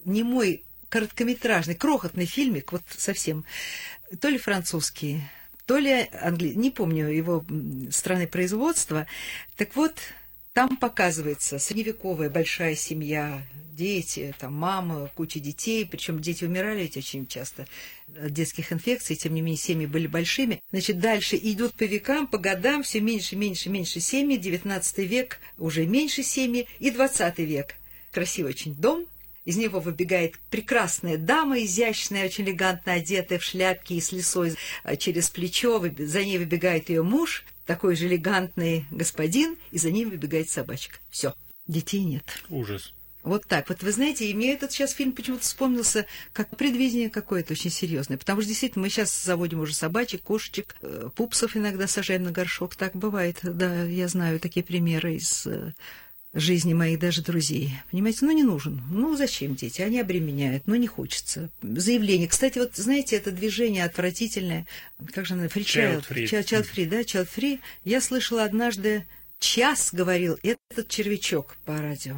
не 0.04 0.22
мой 0.22 0.64
короткометражный, 0.88 1.74
крохотный 1.74 2.26
фильмик, 2.26 2.72
вот 2.72 2.82
совсем, 2.96 3.44
то 4.20 4.28
ли 4.28 4.38
французский, 4.38 5.22
то 5.66 5.78
ли 5.78 6.08
английский, 6.20 6.58
не 6.58 6.70
помню 6.70 7.08
его 7.08 7.44
страны 7.90 8.26
производства. 8.26 9.06
Так 9.56 9.76
вот, 9.76 9.94
там 10.58 10.76
показывается 10.76 11.60
средневековая 11.60 12.28
большая 12.28 12.74
семья, 12.74 13.44
дети, 13.76 14.34
там 14.40 14.54
мама, 14.54 15.08
куча 15.14 15.38
детей, 15.38 15.86
причем 15.86 16.20
дети 16.20 16.44
умирали 16.44 16.80
ведь 16.80 16.96
очень 16.96 17.28
часто 17.28 17.68
от 18.20 18.32
детских 18.32 18.72
инфекций, 18.72 19.14
тем 19.14 19.34
не 19.34 19.40
менее 19.40 19.56
семьи 19.56 19.86
были 19.86 20.08
большими. 20.08 20.60
Значит, 20.72 20.98
дальше 20.98 21.38
идут 21.40 21.74
по 21.74 21.84
векам, 21.84 22.26
по 22.26 22.38
годам, 22.38 22.82
все 22.82 23.00
меньше, 23.00 23.36
меньше, 23.36 23.70
меньше 23.70 24.00
семьи, 24.00 24.36
19 24.36 24.98
век 25.08 25.38
уже 25.58 25.86
меньше 25.86 26.24
семьи 26.24 26.66
и 26.80 26.90
20 26.90 27.38
век. 27.38 27.76
Красивый 28.10 28.50
очень 28.50 28.74
дом, 28.74 29.06
из 29.44 29.56
него 29.56 29.78
выбегает 29.78 30.40
прекрасная 30.50 31.18
дама, 31.18 31.62
изящная, 31.62 32.24
очень 32.24 32.46
элегантно 32.46 32.94
одетая 32.94 33.38
в 33.38 33.44
шляпке 33.44 33.94
и 33.94 34.00
с 34.00 34.10
лисой 34.10 34.56
а, 34.82 34.96
через 34.96 35.30
плечо. 35.30 35.80
За 35.98 36.24
ней 36.24 36.38
выбегает 36.38 36.88
ее 36.88 37.04
муж, 37.04 37.44
такой 37.68 37.96
же 37.96 38.06
элегантный 38.06 38.86
господин, 38.90 39.56
и 39.72 39.78
за 39.78 39.90
ним 39.90 40.08
выбегает 40.08 40.48
собачка. 40.48 40.98
Все, 41.10 41.34
детей 41.66 42.02
нет. 42.02 42.24
Ужас. 42.48 42.94
Вот 43.22 43.44
так. 43.46 43.68
Вот 43.68 43.82
вы 43.82 43.92
знаете, 43.92 44.26
и 44.26 44.32
мне 44.32 44.54
этот 44.54 44.72
сейчас 44.72 44.92
фильм 44.92 45.12
почему-то 45.12 45.42
вспомнился 45.42 46.06
как 46.32 46.56
предвидение 46.56 47.10
какое-то 47.10 47.52
очень 47.52 47.70
серьезное. 47.70 48.16
Потому 48.16 48.40
что 48.40 48.48
действительно 48.48 48.84
мы 48.84 48.88
сейчас 48.88 49.22
заводим 49.22 49.60
уже 49.60 49.74
собачек, 49.74 50.22
кошечек, 50.22 50.76
э, 50.80 51.10
пупсов 51.14 51.56
иногда 51.58 51.86
сажаем 51.86 52.22
на 52.22 52.30
горшок. 52.30 52.74
Так 52.74 52.96
бывает. 52.96 53.40
Да, 53.42 53.84
я 53.84 54.08
знаю 54.08 54.40
такие 54.40 54.64
примеры 54.64 55.16
из 55.16 55.46
э, 55.46 55.74
жизни 56.34 56.74
моих 56.74 56.98
даже 56.98 57.22
друзей. 57.22 57.72
Понимаете, 57.90 58.24
ну 58.24 58.32
не 58.32 58.42
нужен. 58.42 58.82
Ну 58.90 59.16
зачем 59.16 59.54
дети? 59.54 59.80
Они 59.80 59.98
обременяют, 60.00 60.66
но 60.66 60.74
ну, 60.74 60.80
не 60.80 60.86
хочется. 60.86 61.50
Заявление. 61.62 62.28
Кстати, 62.28 62.58
вот 62.58 62.76
знаете, 62.76 63.16
это 63.16 63.30
движение 63.30 63.84
отвратительное. 63.84 64.66
Как 65.12 65.26
же 65.26 65.34
оно? 65.34 65.46
Free 65.46 65.64
Child. 65.64 66.00
Child 66.00 66.08
Free. 66.08 66.24
Child, 66.24 66.44
child 66.44 66.66
free, 66.74 66.86
да, 66.86 67.00
Child 67.00 67.28
Free. 67.34 67.60
Я 67.84 68.00
слышала 68.00 68.44
однажды, 68.44 69.06
час 69.38 69.90
говорил 69.92 70.38
этот 70.42 70.88
червячок 70.88 71.56
по 71.64 71.78
радио. 71.78 72.16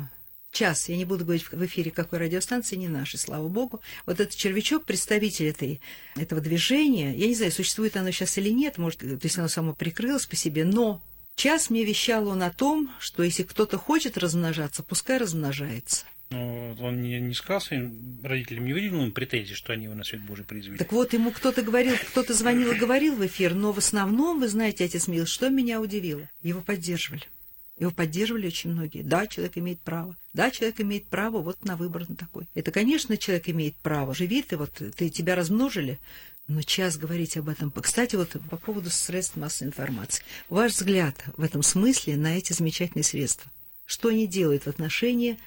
Час, 0.53 0.89
я 0.89 0.97
не 0.97 1.05
буду 1.05 1.25
говорить 1.25 1.47
в 1.51 1.65
эфире 1.65 1.93
какой 1.93 2.19
радиостанции, 2.19 2.75
не 2.75 2.89
нашей, 2.89 3.21
слава 3.21 3.47
богу. 3.47 3.81
Вот 4.05 4.19
этот 4.19 4.35
червячок, 4.35 4.85
представитель 4.85 5.47
этой, 5.47 5.81
этого 6.17 6.41
движения, 6.41 7.15
я 7.15 7.29
не 7.29 7.37
знаю, 7.37 7.53
существует 7.53 7.97
оно 7.97 8.11
сейчас 8.11 8.37
или 8.37 8.49
нет, 8.49 8.77
может, 8.77 8.99
то 8.99 9.19
есть 9.23 9.39
оно 9.39 9.47
само 9.47 9.75
прикрылось 9.75 10.27
по 10.27 10.35
себе, 10.35 10.65
но 10.65 11.01
Час 11.37 11.71
мне 11.71 11.85
вещал 11.85 12.29
он 12.29 12.43
о 12.43 12.51
том, 12.51 12.91
что 12.99 13.23
если 13.23 13.43
кто-то 13.43 13.79
хочет 13.79 14.19
размножаться, 14.19 14.83
пускай 14.83 15.19
размножается. 15.19 16.05
Но 16.31 16.77
он 16.81 17.03
не, 17.03 17.19
не 17.19 17.35
сказал 17.35 17.61
своим 17.61 18.21
родителям, 18.23 18.65
не 18.65 18.73
выдвинул 18.73 19.05
им 19.05 19.13
претензии, 19.13 19.55
что 19.55 19.73
они 19.73 19.87
его 19.87 19.95
на 19.95 20.05
свет 20.05 20.21
Божий 20.23 20.45
произвели. 20.45 20.79
Так 20.79 20.93
вот, 20.93 21.13
ему 21.13 21.33
кто-то 21.33 21.63
говорил, 21.63 21.97
кто-то 22.11 22.35
звонил 22.35 22.71
и 22.71 22.79
говорил 22.79 23.17
в 23.17 23.27
эфир, 23.27 23.55
но 23.55 23.73
в 23.73 23.79
основном, 23.79 24.39
вы 24.39 24.47
знаете, 24.47 24.85
отец 24.85 25.09
Мил, 25.09 25.27
что 25.27 25.49
меня 25.49 25.81
удивило? 25.81 26.29
Его 26.43 26.61
поддерживали. 26.61 27.25
Его 27.81 27.91
поддерживали 27.91 28.47
очень 28.47 28.71
многие. 28.71 29.03
Да, 29.03 29.27
человек 29.27 29.57
имеет 29.57 29.81
право. 29.81 30.15
Да, 30.35 30.51
человек 30.51 30.83
имеет 30.83 31.07
право 31.07 31.39
вот 31.39 31.65
на 31.65 31.77
выбор 31.77 32.09
на 32.09 32.15
такой. 32.15 32.47
Это, 32.55 32.71
конечно, 32.71 33.17
человек 33.17 33.49
имеет 33.49 33.75
право. 33.77 34.15
Живи 34.15 34.43
ты, 34.43 34.59
вот 34.59 34.71
ты, 34.75 35.09
тебя 35.09 35.35
размножили, 35.35 35.99
но 36.51 36.63
час 36.63 36.99
говорить 36.99 37.37
об 37.37 37.49
этом. 37.49 37.71
Кстати, 37.71 38.17
вот 38.17 38.31
по 38.51 38.57
поводу 38.57 38.91
средств 38.91 39.37
массовой 39.37 39.69
информации. 39.69 40.25
Ваш 40.49 40.73
взгляд 40.73 41.17
в 41.37 41.43
этом 41.43 41.63
смысле 41.63 42.17
на 42.17 42.37
эти 42.37 42.53
замечательные 42.53 43.05
средства? 43.05 43.51
Что 43.87 44.09
они 44.09 44.27
делают 44.27 44.65
в 44.65 44.69
отношении 44.69 45.39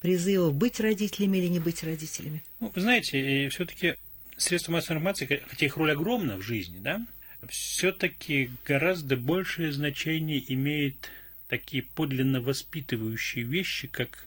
призывов 0.00 0.54
быть 0.54 0.80
родителями 0.80 1.38
или 1.38 1.46
не 1.46 1.60
быть 1.60 1.82
родителями? 1.84 2.42
Ну, 2.60 2.72
вы 2.74 2.80
знаете, 2.80 3.48
все-таки 3.50 3.96
средства 4.36 4.72
массовой 4.72 4.96
информации, 4.96 5.42
хотя 5.46 5.66
их 5.66 5.76
роль 5.76 5.92
огромна 5.92 6.36
в 6.36 6.42
жизни, 6.42 6.78
да, 6.78 7.06
все-таки 7.48 8.50
гораздо 8.64 9.16
большее 9.16 9.72
значение 9.72 10.42
имеет 10.52 11.10
такие 11.48 11.82
подлинно 11.82 12.40
воспитывающие 12.40 13.44
вещи, 13.44 13.88
как 13.88 14.26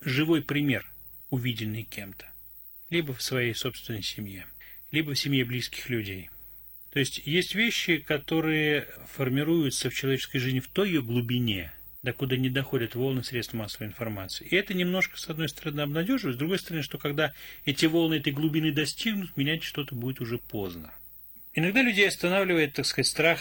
живой 0.00 0.42
пример. 0.42 0.86
увиденный 1.30 1.82
кем-то. 1.82 2.26
Либо 2.90 3.12
в 3.12 3.22
своей 3.22 3.54
собственной 3.54 4.02
семье, 4.02 4.46
либо 4.90 5.14
в 5.14 5.18
семье 5.18 5.44
близких 5.44 5.88
людей. 5.88 6.30
То 6.92 6.98
есть 6.98 7.18
есть 7.24 7.54
вещи, 7.54 7.98
которые 7.98 8.86
формируются 9.14 9.90
в 9.90 9.94
человеческой 9.94 10.38
жизни 10.38 10.60
в 10.60 10.68
той 10.68 10.88
ее 10.88 11.02
глубине, 11.02 11.72
докуда 12.02 12.36
не 12.36 12.48
доходят 12.48 12.94
волны 12.94 13.22
средств 13.22 13.54
массовой 13.54 13.88
информации. 13.88 14.46
И 14.46 14.56
это 14.56 14.72
немножко, 14.72 15.18
с 15.18 15.28
одной 15.28 15.48
стороны, 15.48 15.82
обнадеживает, 15.82 16.36
с 16.36 16.38
другой 16.38 16.58
стороны, 16.58 16.82
что 16.82 16.98
когда 16.98 17.34
эти 17.64 17.86
волны 17.86 18.14
этой 18.14 18.32
глубины 18.32 18.72
достигнут, 18.72 19.36
менять 19.36 19.62
что-то 19.62 19.94
будет 19.94 20.20
уже 20.20 20.38
поздно. 20.38 20.92
Иногда 21.52 21.82
людей 21.82 22.08
останавливает, 22.08 22.74
так 22.74 22.86
сказать, 22.86 23.06
страх 23.06 23.40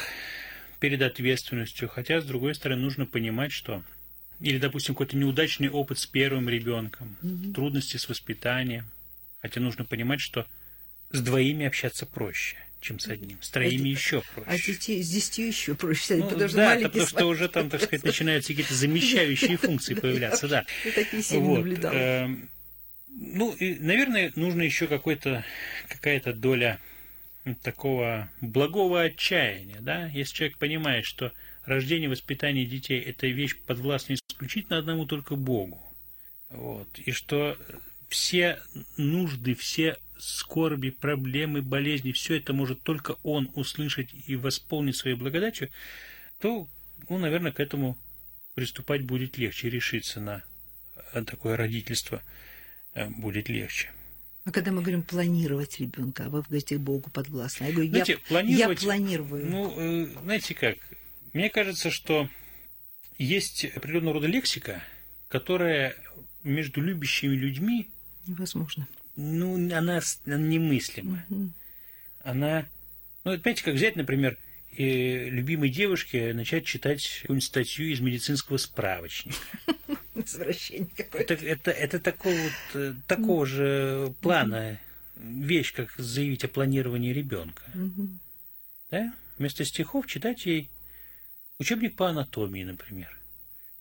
перед 0.80 1.02
ответственностью, 1.02 1.88
хотя, 1.88 2.20
с 2.20 2.26
другой 2.26 2.56
стороны, 2.56 2.82
нужно 2.82 3.06
понимать, 3.06 3.52
что 3.52 3.84
или, 4.40 4.60
допустим, 4.60 4.94
какой-то 4.94 5.18
неудачный 5.18 5.70
опыт 5.70 5.98
с 5.98 6.06
первым 6.06 6.48
ребенком, 6.48 7.18
mm-hmm. 7.22 7.54
трудности 7.54 7.98
с 7.98 8.08
воспитанием. 8.08 8.86
Хотя 9.42 9.62
нужно 9.62 9.84
понимать, 9.84 10.22
что 10.22 10.46
с 11.12 11.22
двоими 11.22 11.66
общаться 11.66 12.06
проще, 12.06 12.58
чем 12.82 13.00
с 13.00 13.08
одним. 13.08 13.42
С 13.42 13.50
троими 13.50 13.90
а, 13.90 13.94
еще 13.94 14.22
проще. 14.36 14.50
А 14.50 14.58
детей, 14.58 15.04
с 15.04 15.10
десятью 15.10 15.48
еще 15.48 15.76
проще. 15.76 16.16
Ну, 16.16 16.30
потому 16.30 16.48
что 16.48 16.58
да, 16.58 16.80
потому 16.82 17.08
что 17.08 17.26
уже 17.26 17.48
там, 17.50 17.70
так 17.70 17.82
сказать, 17.82 18.04
начинаются 18.04 18.54
какие-то 18.54 18.74
замещающие 18.74 19.58
функции 19.58 19.94
появляться. 19.94 20.48
Да. 20.48 20.66
такие 20.96 21.24
сильно 21.24 21.56
наблюдал. 21.56 21.94
Эм, 21.94 22.50
ну, 23.10 23.54
и, 23.54 23.76
наверное, 23.80 24.32
нужно 24.36 24.62
еще 24.62 24.88
какой-то, 24.88 25.44
какая-то 25.90 26.34
доля 26.34 26.80
такого 27.56 28.30
благого 28.42 29.02
отчаяния, 29.02 29.78
да, 29.82 30.08
если 30.08 30.36
человек 30.36 30.58
понимает, 30.58 31.06
что 31.06 31.32
рождение, 31.66 32.10
воспитание 32.10 32.66
детей– 32.66 33.00
это 33.06 33.28
вещь 33.28 33.58
подвластная 33.66 34.18
исключительно 34.18 34.78
одному 34.78 35.06
только 35.06 35.36
Богу, 35.36 35.82
вот, 36.50 36.88
и 37.00 37.12
что 37.12 37.58
все 38.10 38.60
нужды, 38.98 39.56
все 39.56 39.98
скорби, 40.20 40.90
проблемы, 40.90 41.62
болезни, 41.62 42.12
все 42.12 42.38
это 42.38 42.54
может 42.54 42.82
только 42.84 43.16
Он 43.24 43.52
услышать 43.56 44.10
и 44.28 44.36
восполнить 44.36 44.96
своей 44.96 45.16
благодатью, 45.16 45.70
то, 46.40 46.68
ну, 47.10 47.18
наверное, 47.18 47.52
к 47.52 47.60
этому 47.60 47.98
приступать 48.56 49.04
будет 49.04 49.38
легче, 49.38 49.70
решиться 49.70 50.20
на 50.20 50.44
такое 51.26 51.58
родительство 51.58 52.22
э, 52.94 53.10
будет 53.10 53.50
легче. 53.50 53.92
А 54.46 54.52
когда 54.52 54.72
мы 54.72 54.82
говорим 54.82 55.04
планировать 55.04 55.80
ребенка, 55.80 56.26
а 56.26 56.30
вы 56.30 56.42
говорите 56.42 56.78
Богу 56.78 57.10
подвластно. 57.10 57.66
Я 57.66 57.72
говорю, 57.74 57.90
знаете, 57.90 58.14
я, 58.14 58.18
планировать, 58.20 58.82
я 58.82 58.88
планирую. 58.88 59.46
Ну, 59.46 59.74
э, 59.78 60.06
знаете 60.24 60.54
как, 60.54 60.78
мне 61.34 61.50
кажется, 61.50 61.92
что 61.92 62.30
есть 63.18 63.66
определенного 63.66 64.16
рода 64.16 64.28
лексика, 64.28 64.82
которая 65.28 65.96
между 66.44 66.82
любящими 66.82 67.36
людьми... 67.36 67.90
Невозможно. 68.26 68.88
Ну, 69.18 69.56
она, 69.56 70.00
немыслима. 70.26 71.26
Угу. 71.30 71.50
Она... 72.24 72.68
Ну, 73.24 73.32
опять 73.32 73.64
как 73.64 73.74
взять, 73.74 73.96
например, 73.96 74.38
э, 74.78 75.28
любимой 75.30 75.70
девушке 75.70 76.34
начать 76.34 76.66
читать 76.66 77.20
какую-нибудь 77.22 77.44
статью 77.44 77.88
из 77.88 78.00
медицинского 78.00 78.58
справочника. 78.58 79.38
Извращение 80.16 80.88
какое-то. 80.96 81.34
Это, 81.34 81.46
это, 81.46 81.72
это 81.72 82.00
такого, 82.00 82.36
вот, 82.36 82.76
э, 82.76 82.94
такого 83.08 83.46
же 83.48 84.14
плана 84.22 84.80
вещь, 85.16 85.74
как 85.74 85.92
заявить 85.98 86.44
о 86.44 86.48
планировании 86.48 87.12
ребенка. 87.12 87.64
Да? 88.92 89.14
Вместо 89.40 89.66
стихов 89.66 90.06
читать 90.06 90.46
ей 90.46 90.70
учебник 91.60 91.96
по 91.96 92.10
анатомии, 92.10 92.64
например. 92.64 93.18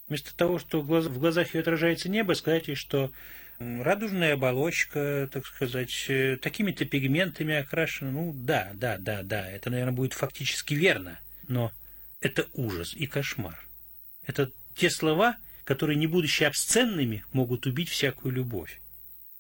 Вместо 0.09 0.35
того, 0.35 0.59
что 0.59 0.81
в 0.81 1.19
глазах 1.19 1.55
ее 1.55 1.61
отражается 1.61 2.09
небо, 2.09 2.33
сказать 2.33 2.69
ей, 2.69 2.75
что 2.75 3.13
радужная 3.59 4.35
оболочка, 4.35 5.29
так 5.33 5.47
сказать, 5.47 6.07
э, 6.09 6.37
такими-то 6.37 6.85
пигментами 6.85 7.55
окрашена. 7.55 8.11
Ну 8.11 8.33
да, 8.35 8.73
да, 8.75 8.99
да, 8.99 9.23
да, 9.23 9.51
это, 9.51 9.71
наверное, 9.71 9.93
будет 9.93 10.13
фактически 10.13 10.75
верно, 10.75 11.21
но 11.49 11.73
это 12.21 12.47
ужас 12.53 12.95
и 12.95 13.07
кошмар. 13.07 13.67
Это 14.25 14.51
те 14.75 14.91
слова, 14.91 15.37
которые, 15.65 15.97
не 15.97 16.07
будучи 16.07 16.45
обсценными, 16.45 17.25
могут 17.33 17.67
убить 17.67 17.89
всякую 17.89 18.33
любовь. 18.33 18.81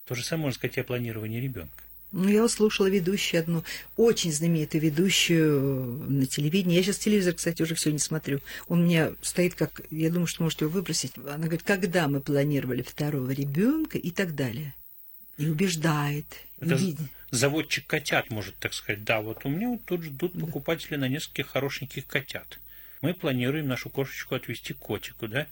То 0.06 0.14
же 0.14 0.24
самое 0.24 0.46
можно 0.46 0.58
сказать 0.58 0.76
и 0.76 0.80
о 0.80 0.84
планировании 0.84 1.40
ребенка. 1.40 1.85
Ну, 2.12 2.28
я 2.28 2.44
услышала 2.44 2.88
ведущую 2.88 3.40
одну, 3.40 3.64
очень 3.96 4.32
знаменитую 4.32 4.80
ведущую 4.80 5.82
на 6.08 6.26
телевидении. 6.26 6.76
Я 6.76 6.82
сейчас 6.82 6.98
телевизор, 6.98 7.34
кстати, 7.34 7.62
уже 7.62 7.74
все 7.74 7.90
не 7.92 7.98
смотрю. 7.98 8.40
Он 8.68 8.80
у 8.80 8.84
меня 8.84 9.12
стоит 9.22 9.54
как, 9.54 9.82
я 9.90 10.10
думаю, 10.10 10.26
что 10.26 10.42
можете 10.42 10.64
его 10.64 10.72
выбросить. 10.72 11.12
Она 11.18 11.44
говорит, 11.44 11.62
когда 11.64 12.08
мы 12.08 12.20
планировали 12.20 12.82
второго 12.82 13.30
ребенка 13.30 13.98
и 13.98 14.10
так 14.10 14.34
далее. 14.34 14.74
И 15.36 15.48
убеждает. 15.48 16.26
Это 16.60 16.74
и 16.76 16.96
заводчик 17.30 17.86
котят 17.86 18.30
может 18.30 18.56
так 18.56 18.72
сказать. 18.72 19.04
Да, 19.04 19.20
вот 19.20 19.44
у 19.44 19.48
меня 19.48 19.68
вот 19.68 19.84
тут 19.84 20.02
ждут 20.02 20.32
покупатели 20.40 20.96
на 20.96 21.08
нескольких 21.08 21.48
хорошеньких 21.48 22.06
котят. 22.06 22.58
Мы 23.02 23.14
планируем 23.14 23.68
нашу 23.68 23.90
кошечку 23.90 24.34
отвезти 24.34 24.72
к 24.72 24.78
котику, 24.78 25.28
да? 25.28 25.46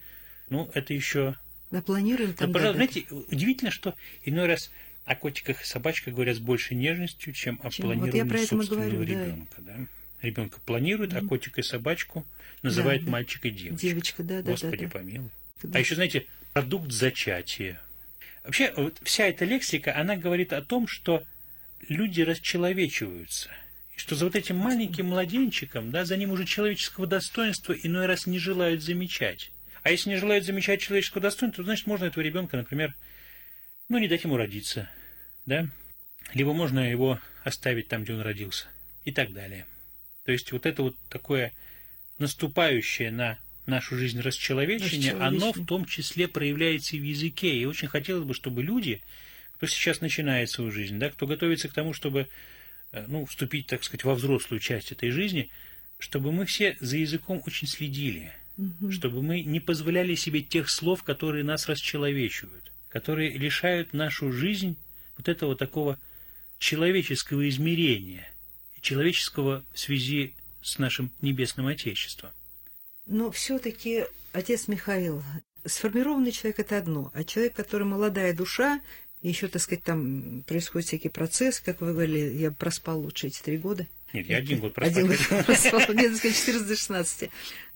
Ну, 0.48 0.70
это 0.74 0.94
еще... 0.94 1.36
Да, 1.70 1.82
планируем 1.82 2.32
там. 2.34 2.48
Но, 2.48 2.54
пожалуйста, 2.54 2.76
знаете, 2.76 3.06
удивительно, 3.30 3.70
что 3.70 3.94
иной 4.24 4.46
раз 4.46 4.70
о 5.04 5.16
котиках 5.16 5.62
и 5.62 5.64
собачках 5.64 6.14
говорят 6.14 6.36
с 6.36 6.40
большей 6.40 6.76
нежностью, 6.76 7.32
чем 7.32 7.60
о 7.62 7.70
чем? 7.70 7.86
планировании 7.86 8.22
вот 8.22 8.48
собственного 8.48 8.90
говорю, 8.90 9.02
ребенка. 9.02 9.56
Да. 9.58 9.74
Да? 9.76 9.86
Ребенка 10.22 10.60
планирует, 10.64 11.12
mm. 11.12 11.18
а 11.18 11.28
котика 11.28 11.60
и 11.60 11.64
собачку 11.64 12.24
называет 12.62 13.04
да, 13.04 13.10
мальчик 13.10 13.44
и 13.44 13.50
девочка. 13.50 13.86
Девочка, 13.86 14.22
да, 14.22 14.42
да. 14.42 14.50
Господи 14.50 14.86
да, 14.86 14.92
да. 14.92 14.98
помилуй. 14.98 15.30
Да. 15.62 15.78
А 15.78 15.80
еще, 15.80 15.94
знаете, 15.94 16.26
продукт 16.54 16.90
зачатия. 16.90 17.80
Вообще, 18.44 18.72
вот 18.76 18.98
вся 19.02 19.26
эта 19.26 19.44
лексика, 19.44 19.96
она 19.96 20.16
говорит 20.16 20.52
о 20.52 20.62
том, 20.62 20.86
что 20.86 21.22
люди 21.88 22.22
расчеловечиваются. 22.22 23.50
И 23.96 23.98
что 23.98 24.16
за 24.16 24.24
вот 24.24 24.36
этим 24.36 24.56
маленьким 24.56 25.06
младенчиком, 25.06 25.90
да, 25.90 26.04
за 26.04 26.16
ним 26.16 26.30
уже 26.30 26.44
человеческого 26.44 27.06
достоинства 27.06 27.72
иной 27.72 28.06
раз 28.06 28.26
не 28.26 28.38
желают 28.38 28.82
замечать. 28.82 29.50
А 29.82 29.90
если 29.90 30.10
не 30.10 30.16
желают 30.16 30.44
замечать 30.46 30.80
человеческого 30.80 31.20
достоинства, 31.20 31.62
то 31.62 31.66
значит 31.66 31.86
можно 31.86 32.06
этого 32.06 32.22
ребенка, 32.22 32.56
например, 32.56 32.94
ну, 33.94 34.00
не 34.00 34.08
дать 34.08 34.24
ему 34.24 34.36
родиться, 34.36 34.90
да? 35.46 35.68
Либо 36.32 36.52
можно 36.52 36.80
его 36.80 37.20
оставить 37.44 37.88
там, 37.88 38.04
где 38.04 38.14
он 38.14 38.20
родился, 38.20 38.66
и 39.04 39.12
так 39.12 39.32
далее. 39.32 39.66
То 40.24 40.32
есть 40.32 40.52
вот 40.52 40.66
это 40.66 40.82
вот 40.82 40.96
такое 41.08 41.52
наступающее 42.18 43.10
на 43.10 43.38
нашу 43.66 43.96
жизнь 43.96 44.20
расчеловечение, 44.20 45.12
оно 45.12 45.52
в 45.52 45.64
том 45.66 45.84
числе 45.84 46.28
проявляется 46.28 46.96
и 46.96 47.00
в 47.00 47.04
языке. 47.04 47.56
И 47.56 47.64
очень 47.66 47.88
хотелось 47.88 48.24
бы, 48.24 48.34
чтобы 48.34 48.62
люди, 48.62 49.02
кто 49.54 49.66
сейчас 49.66 50.00
начинает 50.00 50.50
свою 50.50 50.70
жизнь, 50.70 50.98
да, 50.98 51.10
кто 51.10 51.26
готовится 51.26 51.68
к 51.68 51.72
тому, 51.72 51.92
чтобы 51.92 52.28
э, 52.92 53.04
ну, 53.06 53.26
вступить, 53.26 53.66
так 53.68 53.84
сказать, 53.84 54.04
во 54.04 54.14
взрослую 54.14 54.60
часть 54.60 54.92
этой 54.92 55.10
жизни, 55.10 55.50
чтобы 55.98 56.32
мы 56.32 56.46
все 56.46 56.76
за 56.80 56.96
языком 56.96 57.42
очень 57.46 57.68
следили– 57.68 58.32
угу. 58.56 58.90
чтобы 58.90 59.22
мы 59.22 59.42
не 59.42 59.60
позволяли 59.60 60.14
себе 60.14 60.42
тех 60.42 60.68
слов, 60.68 61.02
которые 61.02 61.44
нас 61.44 61.68
расчеловечивают, 61.68 62.72
которые 62.94 63.30
лишают 63.30 63.92
нашу 63.92 64.30
жизнь 64.30 64.76
вот 65.18 65.28
этого 65.28 65.56
такого 65.56 65.98
человеческого 66.60 67.48
измерения, 67.48 68.32
человеческого 68.80 69.64
в 69.72 69.78
связи 69.80 70.34
с 70.62 70.78
нашим 70.78 71.10
небесным 71.20 71.66
Отечеством. 71.66 72.30
Но 73.06 73.32
все-таки, 73.32 74.04
отец 74.32 74.68
Михаил, 74.68 75.24
сформированный 75.64 76.30
человек 76.30 76.60
это 76.60 76.78
одно, 76.78 77.10
а 77.14 77.24
человек, 77.24 77.54
который 77.54 77.82
молодая 77.82 78.32
душа, 78.32 78.80
еще, 79.22 79.48
так 79.48 79.60
сказать, 79.60 79.82
там 79.82 80.44
происходит 80.46 80.86
всякий 80.86 81.08
процесс, 81.08 81.58
как 81.58 81.80
вы 81.80 81.94
говорили, 81.94 82.38
я 82.38 82.52
проспал 82.52 83.00
лучше 83.00 83.26
эти 83.26 83.42
три 83.42 83.58
года. 83.58 83.88
Нет, 84.12 84.26
я 84.28 84.36
один 84.36 84.60
год 84.60 84.72
проспал. 84.72 85.04
Один 85.04 85.08
год 85.08 85.46
проспал, 85.46 85.80
нет, 85.94 86.12
14 86.14 86.68
до 86.68 86.76
16. 86.76 87.30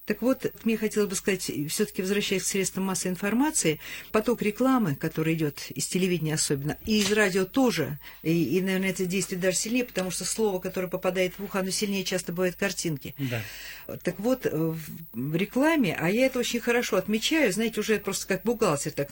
Так 0.09 0.23
вот, 0.23 0.51
мне 0.65 0.79
хотелось 0.79 1.11
бы 1.11 1.15
сказать, 1.17 1.51
все-таки 1.69 2.01
возвращаясь 2.01 2.43
к 2.43 2.47
средствам 2.47 2.87
массовой 2.87 3.13
информации, 3.13 3.79
поток 4.11 4.41
рекламы, 4.41 4.95
который 4.95 5.35
идет 5.35 5.71
из 5.71 5.87
телевидения 5.87 6.33
особенно, 6.33 6.79
и 6.87 7.01
из 7.01 7.13
радио 7.13 7.45
тоже, 7.45 7.99
и, 8.23 8.57
и, 8.57 8.63
наверное, 8.63 8.89
это 8.89 9.05
действует 9.05 9.43
даже 9.43 9.59
сильнее, 9.59 9.85
потому 9.85 10.11
что 10.11 10.25
слово, 10.25 10.61
которое 10.61 10.89
попадает 10.89 11.39
в 11.39 11.45
ухо, 11.45 11.61
оно 11.61 11.69
сильнее 11.69 12.05
часто 12.05 12.33
бывает 12.33 12.57
картинки. 12.57 13.15
Да. 13.19 13.43
Так 14.03 14.19
вот, 14.19 14.47
в 14.47 15.37
рекламе, 15.37 15.95
а 15.95 16.09
я 16.09 16.25
это 16.25 16.39
очень 16.39 16.61
хорошо 16.61 16.97
отмечаю, 16.97 17.53
знаете, 17.53 17.79
уже 17.79 17.99
просто 17.99 18.27
как 18.27 18.45
бухгалтер, 18.45 18.93
так, 18.93 19.11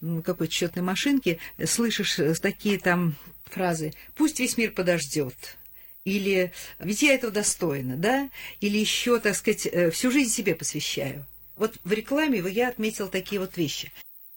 на 0.00 0.22
какой-то 0.22 0.54
счетной 0.54 0.84
машинке, 0.84 1.38
слышишь 1.64 2.20
э, 2.20 2.34
такие 2.34 2.78
там 2.78 3.16
фразы 3.46 3.94
«пусть 4.14 4.38
весь 4.38 4.56
мир 4.56 4.70
подождет», 4.70 5.34
или 6.04 6.52
ведь 6.78 7.02
я 7.02 7.14
этого 7.14 7.32
достойна, 7.32 7.96
да, 7.96 8.30
или 8.60 8.78
еще, 8.78 9.18
так 9.20 9.36
сказать, 9.36 9.66
э, 9.66 9.90
всю 9.90 10.10
жизнь 10.10 10.30
себе 10.30 10.54
посвящаю. 10.54 11.26
Вот 11.56 11.76
в 11.84 11.92
рекламе 11.92 12.40
я 12.50 12.68
отметила 12.68 13.08
такие 13.08 13.40
вот 13.40 13.56
вещи. 13.56 13.92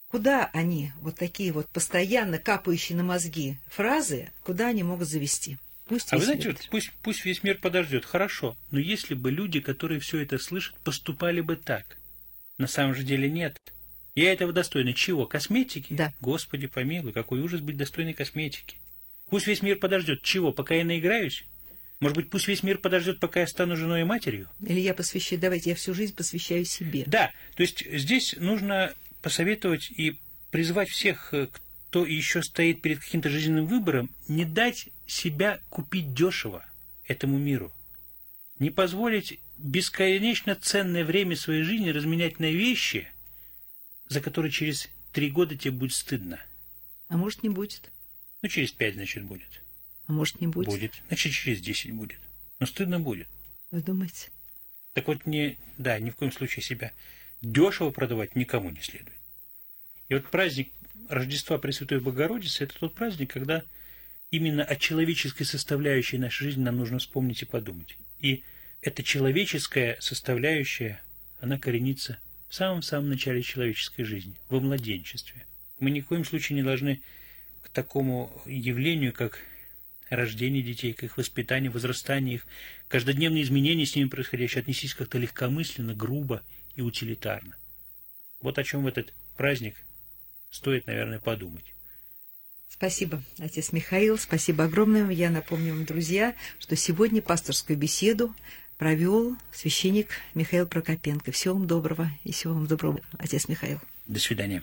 Куда 0.08 0.50
они, 0.52 0.92
вот 1.00 1.16
такие 1.16 1.52
вот 1.52 1.68
постоянно 1.68 2.38
капающие 2.38 2.96
на 2.96 3.02
мозги 3.02 3.56
фразы, 3.68 4.30
куда 4.42 4.68
они 4.68 4.82
могут 4.82 5.08
завести? 5.08 5.56
Пусть 5.86 6.12
а 6.12 6.18
вы 6.18 6.24
знаете, 6.24 6.50
вот, 6.50 6.68
пусть, 6.70 6.92
пусть 7.02 7.24
весь 7.24 7.42
мир 7.42 7.58
подождет, 7.58 8.04
хорошо, 8.04 8.56
но 8.70 8.78
если 8.78 9.14
бы 9.14 9.30
люди, 9.30 9.60
которые 9.60 10.00
все 10.00 10.18
это 10.20 10.38
слышат, 10.38 10.76
поступали 10.84 11.40
бы 11.40 11.56
так, 11.56 11.98
на 12.58 12.66
самом 12.66 12.94
же 12.94 13.02
деле 13.02 13.30
нет. 13.30 13.58
Я 14.14 14.32
этого 14.32 14.52
достойна. 14.52 14.92
Чего? 14.92 15.26
Косметики? 15.26 15.92
Да. 15.92 16.12
Господи 16.20 16.68
помилуй, 16.68 17.12
какой 17.12 17.40
ужас 17.40 17.60
быть 17.60 17.76
достойной 17.76 18.12
косметики. 18.12 18.76
Пусть 19.28 19.46
весь 19.46 19.62
мир 19.62 19.78
подождет. 19.78 20.22
Чего? 20.22 20.52
Пока 20.52 20.74
я 20.74 20.84
наиграюсь? 20.84 21.44
Может 22.04 22.18
быть, 22.18 22.28
пусть 22.28 22.48
весь 22.48 22.62
мир 22.62 22.76
подождет, 22.76 23.18
пока 23.18 23.40
я 23.40 23.46
стану 23.46 23.76
женой 23.76 24.02
и 24.02 24.04
матерью? 24.04 24.50
Или 24.60 24.80
я 24.80 24.92
посвящаю, 24.92 25.40
давайте, 25.40 25.70
я 25.70 25.74
всю 25.74 25.94
жизнь 25.94 26.14
посвящаю 26.14 26.66
себе. 26.66 27.04
Да, 27.06 27.32
то 27.56 27.62
есть 27.62 27.82
здесь 27.90 28.36
нужно 28.38 28.92
посоветовать 29.22 29.90
и 29.90 30.18
призвать 30.50 30.90
всех, 30.90 31.32
э, 31.32 31.48
кто 31.88 32.04
еще 32.04 32.42
стоит 32.42 32.82
перед 32.82 32.98
каким-то 32.98 33.30
жизненным 33.30 33.66
выбором, 33.66 34.10
не 34.28 34.44
дать 34.44 34.90
себя 35.06 35.60
купить 35.70 36.12
дешево 36.12 36.62
этому 37.08 37.38
миру. 37.38 37.72
Не 38.58 38.68
позволить 38.68 39.40
бесконечно 39.56 40.56
ценное 40.56 41.06
время 41.06 41.36
своей 41.36 41.62
жизни 41.62 41.88
разменять 41.88 42.38
на 42.38 42.50
вещи, 42.50 43.10
за 44.10 44.20
которые 44.20 44.52
через 44.52 44.90
три 45.10 45.30
года 45.30 45.56
тебе 45.56 45.70
будет 45.70 45.94
стыдно. 45.94 46.38
А 47.08 47.16
может, 47.16 47.42
не 47.42 47.48
будет. 47.48 47.90
Ну, 48.42 48.50
через 48.50 48.72
пять, 48.72 48.92
значит, 48.92 49.24
будет. 49.24 49.63
А 50.06 50.12
может, 50.12 50.40
не 50.40 50.46
будет. 50.46 50.68
Будет. 50.68 50.92
Значит, 51.08 51.32
через 51.32 51.60
десять 51.60 51.92
будет. 51.92 52.20
Но 52.60 52.66
стыдно 52.66 53.00
будет. 53.00 53.28
Вы 53.70 53.82
думаете? 53.82 54.30
Так 54.92 55.08
вот, 55.08 55.26
не, 55.26 55.58
да, 55.78 55.98
ни 55.98 56.10
в 56.10 56.16
коем 56.16 56.32
случае 56.32 56.62
себя 56.62 56.92
дешево 57.42 57.90
продавать 57.90 58.36
никому 58.36 58.70
не 58.70 58.80
следует. 58.80 59.16
И 60.08 60.14
вот 60.14 60.30
праздник 60.30 60.70
Рождества 61.08 61.58
Пресвятой 61.58 62.00
Богородицы– 62.00 62.64
это 62.64 62.78
тот 62.78 62.94
праздник, 62.94 63.32
когда 63.32 63.64
именно 64.30 64.64
о 64.64 64.76
человеческой 64.76 65.44
составляющей 65.44 66.18
нашей 66.18 66.44
жизни 66.44 66.62
нам 66.62 66.76
нужно 66.76 66.98
вспомнить 66.98 67.42
и 67.42 67.46
подумать. 67.46 67.96
И 68.20 68.44
эта 68.80 69.02
человеческая 69.02 69.96
составляющая, 70.00 71.02
она 71.40 71.58
коренится 71.58 72.18
в 72.48 72.54
самом-самом 72.54 73.08
начале 73.08 73.42
человеческой 73.42 74.04
жизни, 74.04 74.36
во 74.48 74.60
младенчестве. 74.60 75.46
Мы 75.78 75.90
ни 75.90 76.00
в 76.00 76.06
коем 76.06 76.24
случае 76.24 76.56
не 76.56 76.62
должны 76.62 77.02
к 77.62 77.68
такому 77.70 78.42
явлению, 78.46 79.12
как 79.12 79.40
рождение 80.10 80.62
детей, 80.62 80.92
к 80.92 81.02
их 81.02 81.16
воспитанию, 81.16 81.72
возрастанию 81.72 82.36
их, 82.36 82.46
каждодневные 82.88 83.42
изменения 83.42 83.86
с 83.86 83.96
ними 83.96 84.08
происходящие, 84.08 84.60
отнесись 84.60 84.94
как-то 84.94 85.18
легкомысленно, 85.18 85.94
грубо 85.94 86.42
и 86.76 86.82
утилитарно. 86.82 87.56
Вот 88.40 88.58
о 88.58 88.64
чем 88.64 88.84
в 88.84 88.86
этот 88.86 89.12
праздник 89.36 89.76
стоит, 90.50 90.86
наверное, 90.86 91.18
подумать. 91.18 91.64
Спасибо, 92.68 93.22
отец 93.38 93.72
Михаил, 93.72 94.18
спасибо 94.18 94.64
огромное. 94.64 95.08
Я 95.10 95.30
напомню 95.30 95.74
вам, 95.74 95.84
друзья, 95.84 96.34
что 96.58 96.74
сегодня 96.74 97.22
пасторскую 97.22 97.78
беседу 97.78 98.34
провел 98.78 99.36
священник 99.52 100.08
Михаил 100.34 100.66
Прокопенко. 100.66 101.30
Всего 101.30 101.54
вам 101.54 101.68
доброго 101.68 102.10
и 102.24 102.32
всего 102.32 102.54
вам 102.54 102.66
доброго, 102.66 103.00
отец 103.16 103.48
Михаил. 103.48 103.80
До 104.06 104.18
свидания. 104.18 104.62